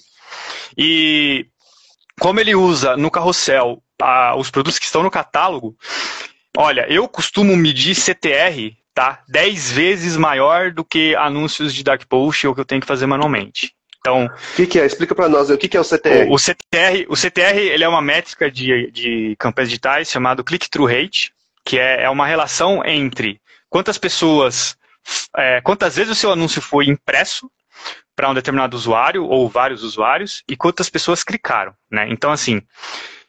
[0.76, 1.46] E
[2.20, 5.76] como ele usa no carrossel a, os produtos que estão no catálogo,
[6.56, 12.44] olha, eu costumo medir CTR tá, 10 vezes maior do que anúncios de dark post
[12.48, 13.72] ou que eu tenho que fazer manualmente.
[14.00, 14.86] Então, o que, que, é?
[14.86, 15.50] Explica para nós.
[15.50, 16.28] O que, que, é o CTR?
[16.28, 20.88] O, o, CTR, o CTR ele é uma métrica de, de campanhas digitais chamado click-through
[20.88, 21.32] rate,
[21.64, 23.40] que é, é uma relação entre
[23.70, 24.76] quantas pessoas,
[25.36, 27.48] é, quantas vezes o seu anúncio foi impresso
[28.16, 31.72] para um determinado usuário ou vários usuários e quantas pessoas clicaram.
[31.88, 32.08] Né?
[32.10, 32.60] Então, assim,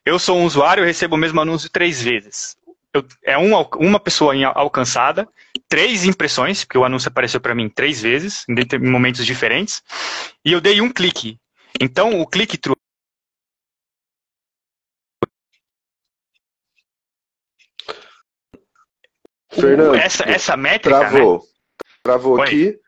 [0.04, 2.58] eu sou um usuário, eu recebo o mesmo anúncio três vezes.
[2.94, 5.28] Eu, é um, uma pessoa alcançada,
[5.68, 9.84] três impressões, porque o anúncio apareceu para mim três vezes, em momentos diferentes,
[10.44, 11.40] e eu dei um clique.
[11.80, 12.76] Então, o clique through
[19.52, 21.00] Fernando, essa, essa métrica.
[21.00, 21.40] Travou.
[21.40, 21.46] Né?
[22.04, 22.80] Travou aqui.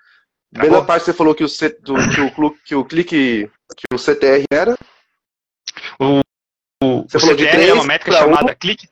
[0.51, 3.85] Bem na parte você falou que o, C, do, que o, que o clique, que
[3.93, 4.77] o CTR era?
[5.99, 6.19] O,
[6.83, 8.55] o, CTR é uma métrica chamada um.
[8.55, 8.89] clique.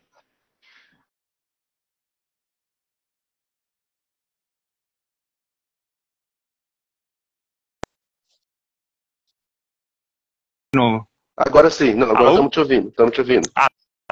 [10.79, 11.05] No...
[11.37, 13.49] Agora sim, não, agora estamos te ouvindo, estamos te ouvindo.
[13.55, 13.67] Ah,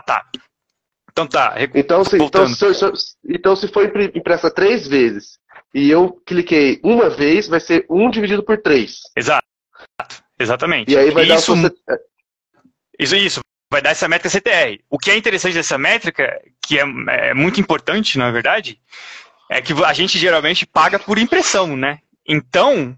[0.05, 0.26] tá.
[1.11, 1.55] Então tá.
[1.74, 2.65] Então se, então, se,
[3.26, 5.39] então, se foi impressa três vezes
[5.74, 8.99] e eu cliquei uma vez, vai ser um dividido por três.
[9.15, 9.45] Exato.
[10.39, 10.91] Exatamente.
[10.91, 11.99] E aí vai isso, dar
[12.99, 13.39] Isso, isso.
[13.72, 14.80] Vai dar essa métrica CTR.
[14.89, 18.80] O que é interessante dessa métrica, que é, é muito importante, na verdade,
[19.49, 21.99] é que a gente geralmente paga por impressão, né?
[22.26, 22.95] Então,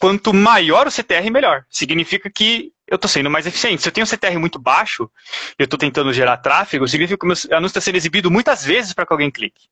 [0.00, 1.64] quanto maior o CTR, melhor.
[1.68, 3.82] Significa que eu estou sendo mais eficiente.
[3.82, 5.10] Se eu tenho um CTR muito baixo,
[5.58, 8.92] eu estou tentando gerar tráfego, significa que o meu anúncio está sendo exibido muitas vezes
[8.92, 9.68] para que alguém clique.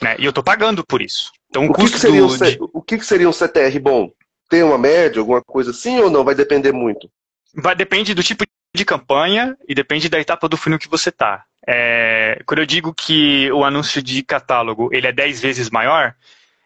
[0.00, 0.16] Né?
[0.18, 1.30] E eu estou pagando por isso.
[1.50, 2.58] Então, o, o custo que seria do, um, de...
[2.60, 4.10] O que seria um CTR bom?
[4.48, 6.24] Tem uma média, alguma coisa assim ou não?
[6.24, 7.10] Vai depender muito?
[7.54, 8.44] Vai depender do tipo
[8.74, 11.44] de campanha e depende da etapa do funil que você está.
[11.66, 16.14] É, quando eu digo que o anúncio de catálogo ele é 10 vezes maior,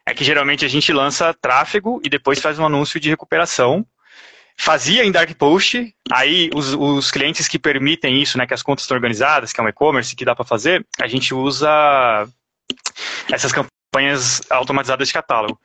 [0.06, 3.86] é que geralmente a gente lança tráfego e depois faz um anúncio de recuperação.
[4.56, 8.84] Fazia em Dark Post, aí os, os clientes que permitem isso, né, que as contas
[8.84, 11.68] estão organizadas, que é um e-commerce, que dá para fazer, a gente usa
[13.30, 15.58] essas campanhas automatizadas de catálogo.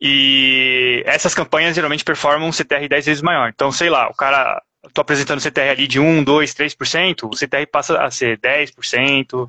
[0.00, 3.48] E essas campanhas geralmente performam um CTR 10 vezes maior.
[3.48, 7.66] Então, sei lá, o cara, estou apresentando CTR ali de 1, 2, 3%, o CTR
[7.70, 9.48] passa a ser 10%.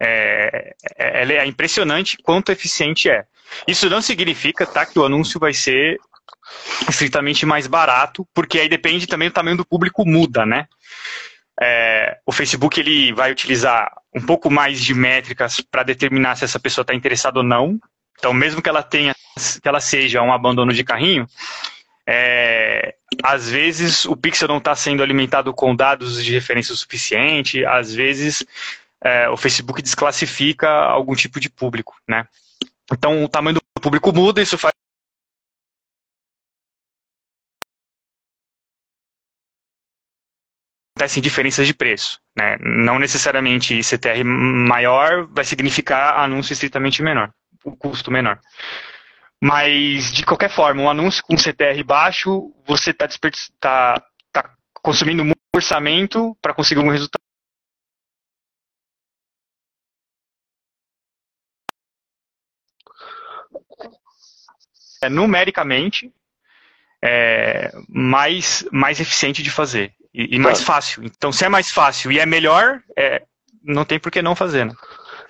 [0.00, 3.24] É, é, é impressionante quanto eficiente é.
[3.68, 5.98] Isso não significa tá, que o anúncio vai ser
[6.88, 10.66] estritamente mais barato, porque aí depende também do tamanho do público muda, né?
[11.60, 16.58] É, o Facebook ele vai utilizar um pouco mais de métricas para determinar se essa
[16.58, 17.78] pessoa está interessada ou não.
[18.18, 19.14] Então, mesmo que ela tenha,
[19.62, 21.26] que ela seja um abandono de carrinho,
[22.06, 27.64] é, às vezes o pixel não está sendo alimentado com dados de referência o suficiente,
[27.64, 28.44] às vezes
[29.02, 32.26] é, o Facebook desclassifica algum tipo de público, né?
[32.92, 34.74] Então o tamanho do público muda, isso faz
[41.02, 42.20] acontecem diferenças de preço.
[42.36, 42.56] Né?
[42.60, 47.30] Não necessariamente CTR maior vai significar anúncio estritamente menor,
[47.64, 48.38] o custo menor.
[49.40, 53.08] Mas, de qualquer forma, um anúncio com CTR baixo, você está
[53.58, 57.20] tá, tá consumindo muito orçamento para conseguir um resultado.
[65.02, 66.12] É, numericamente,
[67.02, 70.66] é, mais, mais eficiente de fazer e, e mais tá.
[70.66, 71.04] fácil.
[71.04, 73.22] Então, se é mais fácil e é melhor, é,
[73.62, 74.66] não tem por que não fazer.
[74.66, 74.74] Né?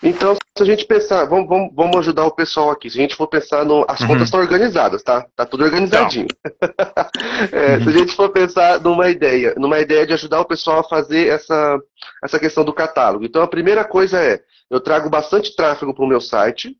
[0.02, 2.90] Então, se a gente pensar, vamos, vamos, vamos ajudar o pessoal aqui.
[2.90, 3.84] Se a gente for pensar no.
[3.88, 4.08] As uhum.
[4.08, 5.24] contas estão organizadas, tá?
[5.36, 6.26] Tá tudo organizadinho.
[7.52, 7.84] é, uhum.
[7.84, 11.28] Se a gente for pensar numa ideia, numa ideia de ajudar o pessoal a fazer
[11.28, 11.78] essa,
[12.24, 13.24] essa questão do catálogo.
[13.24, 16.76] Então, a primeira coisa é: eu trago bastante tráfego para o meu site.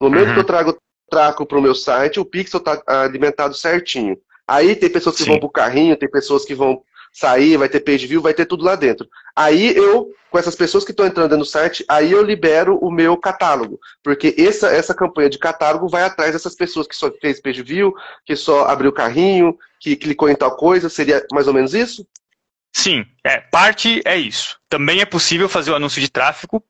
[0.00, 0.34] No momento uhum.
[0.34, 0.76] que eu trago
[1.10, 4.16] tráfego para o meu site, o pixel está alimentado certinho.
[4.48, 5.30] Aí tem pessoas que Sim.
[5.30, 6.82] vão para o carrinho, tem pessoas que vão
[7.12, 9.06] sair, vai ter page view, vai ter tudo lá dentro.
[9.36, 13.16] Aí eu, com essas pessoas que estão entrando no site, aí eu libero o meu
[13.16, 13.78] catálogo.
[14.02, 17.94] Porque essa, essa campanha de catálogo vai atrás dessas pessoas que só fez page view,
[18.24, 20.88] que só abriu o carrinho, que clicou em tal coisa.
[20.88, 22.06] Seria mais ou menos isso?
[22.72, 24.58] Sim, é, parte é isso.
[24.68, 26.64] Também é possível fazer o anúncio de tráfego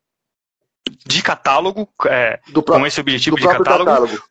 [1.06, 4.22] de catálogo, é, do com esse objetivo de catálogo, catálogo,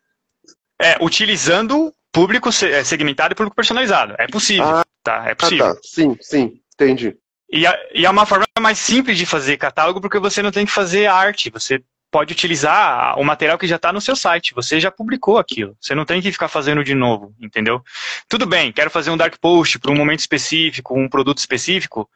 [0.78, 4.14] É, utilizando público é, segmentado e público personalizado.
[4.18, 5.24] É possível, ah, tá?
[5.28, 5.66] É possível.
[5.66, 5.80] Ah, tá.
[5.82, 7.16] Sim, sim, entendi.
[7.50, 10.72] E, e é uma forma mais simples de fazer catálogo porque você não tem que
[10.72, 11.50] fazer arte.
[11.50, 14.54] Você pode utilizar o material que já está no seu site.
[14.54, 15.74] Você já publicou aquilo.
[15.80, 17.82] Você não tem que ficar fazendo de novo, entendeu?
[18.28, 22.08] Tudo bem, quero fazer um dark post para um momento específico, um produto específico.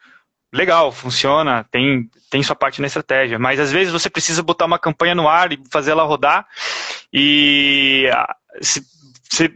[0.52, 3.38] Legal, funciona, tem, tem sua parte na estratégia.
[3.38, 6.46] Mas às vezes você precisa botar uma campanha no ar e fazer ela rodar.
[7.12, 8.82] E ah, se,
[9.30, 9.52] se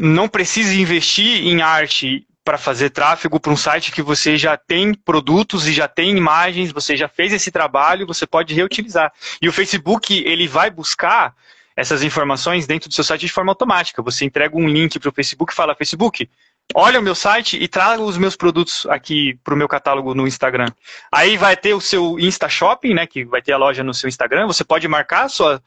[0.00, 4.94] não precise investir em arte para fazer tráfego para um site que você já tem
[4.94, 9.12] produtos e já tem imagens, você já fez esse trabalho, você pode reutilizar.
[9.42, 11.34] E o Facebook, ele vai buscar
[11.74, 14.00] essas informações dentro do seu site de forma automática.
[14.00, 16.30] Você entrega um link para o Facebook e fala, Facebook,
[16.74, 20.26] olha o meu site e traga os meus produtos aqui para o meu catálogo no
[20.26, 20.68] Instagram.
[21.10, 24.08] Aí vai ter o seu Insta Shopping, né, que vai ter a loja no seu
[24.08, 24.46] Instagram.
[24.46, 25.62] Você pode marcar sua,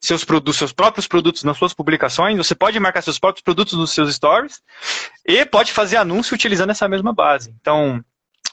[0.00, 2.36] seus produtos, seus próprios produtos nas suas publicações.
[2.36, 4.62] Você pode marcar seus próprios produtos nos seus stories
[5.26, 7.54] e pode fazer anúncio utilizando essa mesma base.
[7.60, 8.04] Então,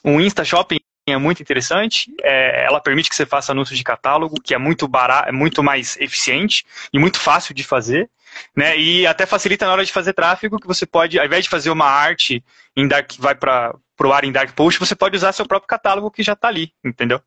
[0.03, 2.11] o Insta Shopping é muito interessante.
[2.21, 5.63] É, ela permite que você faça anúncios de catálogo, que é muito barato, é muito
[5.63, 8.09] mais eficiente e muito fácil de fazer.
[8.55, 8.77] Né?
[8.77, 11.69] E até facilita na hora de fazer tráfego, que você pode, ao invés de fazer
[11.69, 12.43] uma arte
[12.75, 16.11] em dark, vai para o ar em dark post, você pode usar seu próprio catálogo
[16.11, 17.21] que já está ali, entendeu?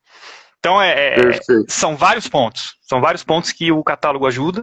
[0.59, 4.63] Então é, é são vários pontos, são vários pontos que o catálogo ajuda.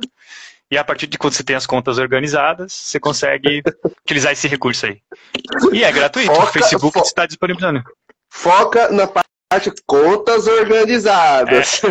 [0.72, 3.64] E a partir de quando você tem as contas organizadas, você consegue
[4.06, 5.02] utilizar esse recurso aí.
[5.74, 7.84] E é gratuito, Foca, o Facebook está disponibilizando.
[8.30, 9.30] Foca na parte
[9.88, 11.82] contas organizadas.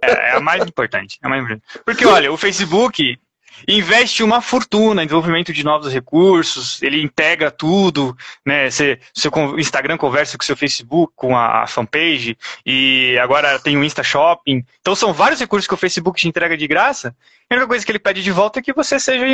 [0.00, 1.80] É, é, é, a mais importante, é a mais importante.
[1.84, 3.18] Porque, olha, o Facebook,
[3.66, 8.70] investe uma fortuna em desenvolvimento de novos recursos, ele integra tudo, né?
[8.70, 13.84] Você, seu Instagram conversa com o seu Facebook, com a, fanpage, e agora tem o
[13.84, 14.64] Insta Shopping.
[14.80, 17.14] Então são vários recursos que o Facebook te entrega de graça.
[17.50, 19.24] A única coisa que ele pede de volta é que você seja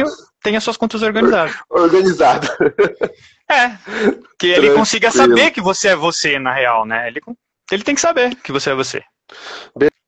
[0.42, 1.54] tenha suas contas organizadas.
[1.70, 2.48] Organizado.
[3.50, 3.70] É.
[4.38, 4.74] Que ele Tranquilo.
[4.76, 7.08] consiga saber que você é você, na real, né?
[7.08, 7.20] Ele,
[7.70, 9.02] ele tem que saber que você é você.
[9.76, 9.99] Beleza.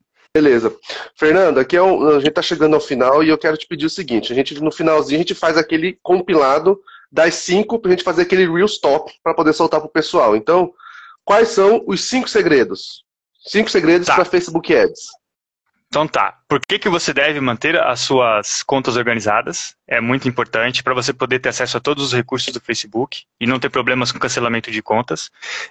[1.15, 3.85] Fernando, aqui é um, a gente está chegando ao final e eu quero te pedir
[3.85, 6.81] o seguinte: a gente no finalzinho a gente faz aquele compilado
[7.11, 10.35] das cinco para a gente fazer aquele real stop para poder soltar para o pessoal.
[10.35, 10.73] Então,
[11.23, 13.05] quais são os cinco segredos?
[13.45, 14.15] Cinco segredos tá.
[14.15, 15.01] para Facebook Ads.
[15.93, 16.39] Então tá.
[16.47, 19.75] Por que, que você deve manter as suas contas organizadas?
[19.87, 23.45] É muito importante para você poder ter acesso a todos os recursos do Facebook e
[23.45, 25.29] não ter problemas com cancelamento de contas,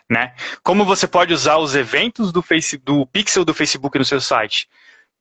[0.09, 0.33] né?
[0.63, 4.69] Como você pode usar os eventos do, face, do pixel do Facebook no seu site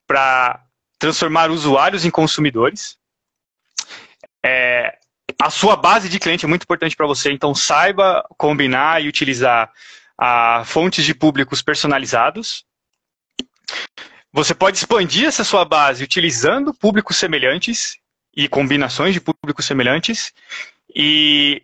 [0.06, 0.64] para
[1.00, 2.96] transformar usuários em consumidores?
[4.46, 5.00] É,
[5.42, 9.72] a sua base de cliente é muito importante para você, então saiba combinar e utilizar
[10.16, 12.70] a, fontes de públicos personalizados
[14.34, 17.98] você pode expandir essa sua base utilizando públicos semelhantes
[18.36, 20.32] e combinações de públicos semelhantes.
[20.96, 21.64] E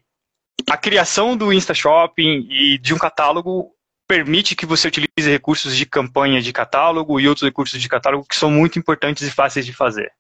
[0.69, 3.73] a criação do Insta Shopping e de um catálogo
[4.07, 8.35] permite que você utilize recursos de campanha de catálogo e outros recursos de catálogo que
[8.35, 10.11] são muito importantes e fáceis de fazer.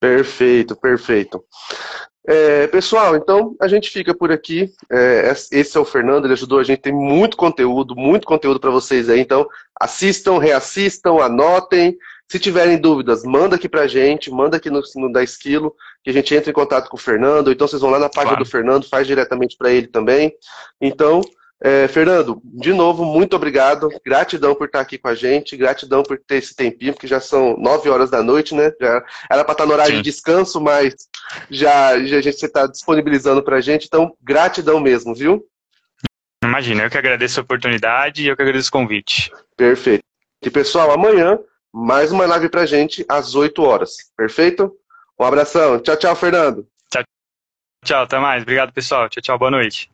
[0.00, 1.42] Perfeito, perfeito.
[2.28, 4.72] É, pessoal, então a gente fica por aqui.
[4.90, 8.70] É, esse é o Fernando, ele ajudou a gente, tem muito conteúdo, muito conteúdo para
[8.70, 9.20] vocês aí.
[9.20, 9.46] Então
[9.80, 11.96] assistam, reassistam, anotem.
[12.28, 15.72] Se tiverem dúvidas, manda aqui pra gente, manda aqui no, no da Esquilo,
[16.02, 18.32] que a gente entra em contato com o Fernando, então vocês vão lá na página
[18.32, 18.44] claro.
[18.44, 20.34] do Fernando, faz diretamente para ele também.
[20.80, 21.20] Então,
[21.62, 23.88] é, Fernando, de novo, muito obrigado.
[24.04, 27.56] Gratidão por estar aqui com a gente, gratidão por ter esse tempinho, porque já são
[27.56, 28.72] nove horas da noite, né?
[28.78, 30.02] Já era para estar no horário Sim.
[30.02, 30.94] de descanso, mas
[31.50, 33.86] já, já a gente está disponibilizando para a gente.
[33.86, 35.46] Então, gratidão mesmo, viu?
[36.44, 39.32] Imagina, eu que agradeço a oportunidade e eu que agradeço o convite.
[39.56, 40.04] Perfeito.
[40.42, 41.38] E pessoal, amanhã,
[41.72, 43.96] mais uma live para a gente às 8 horas.
[44.14, 44.76] Perfeito?
[45.18, 45.80] Um abração.
[45.80, 46.68] Tchau, tchau, Fernando.
[46.90, 47.02] Tchau,
[47.82, 48.42] tchau, até mais.
[48.42, 49.08] Obrigado, pessoal.
[49.08, 49.90] Tchau, tchau, boa noite.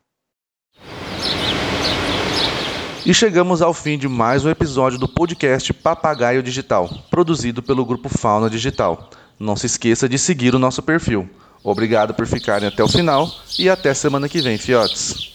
[3.05, 8.07] E chegamos ao fim de mais um episódio do podcast Papagaio Digital, produzido pelo grupo
[8.07, 9.09] Fauna Digital.
[9.37, 11.29] Não se esqueça de seguir o nosso perfil.
[11.61, 13.29] Obrigado por ficarem até o final
[13.59, 15.32] e até semana que vem, fiotes.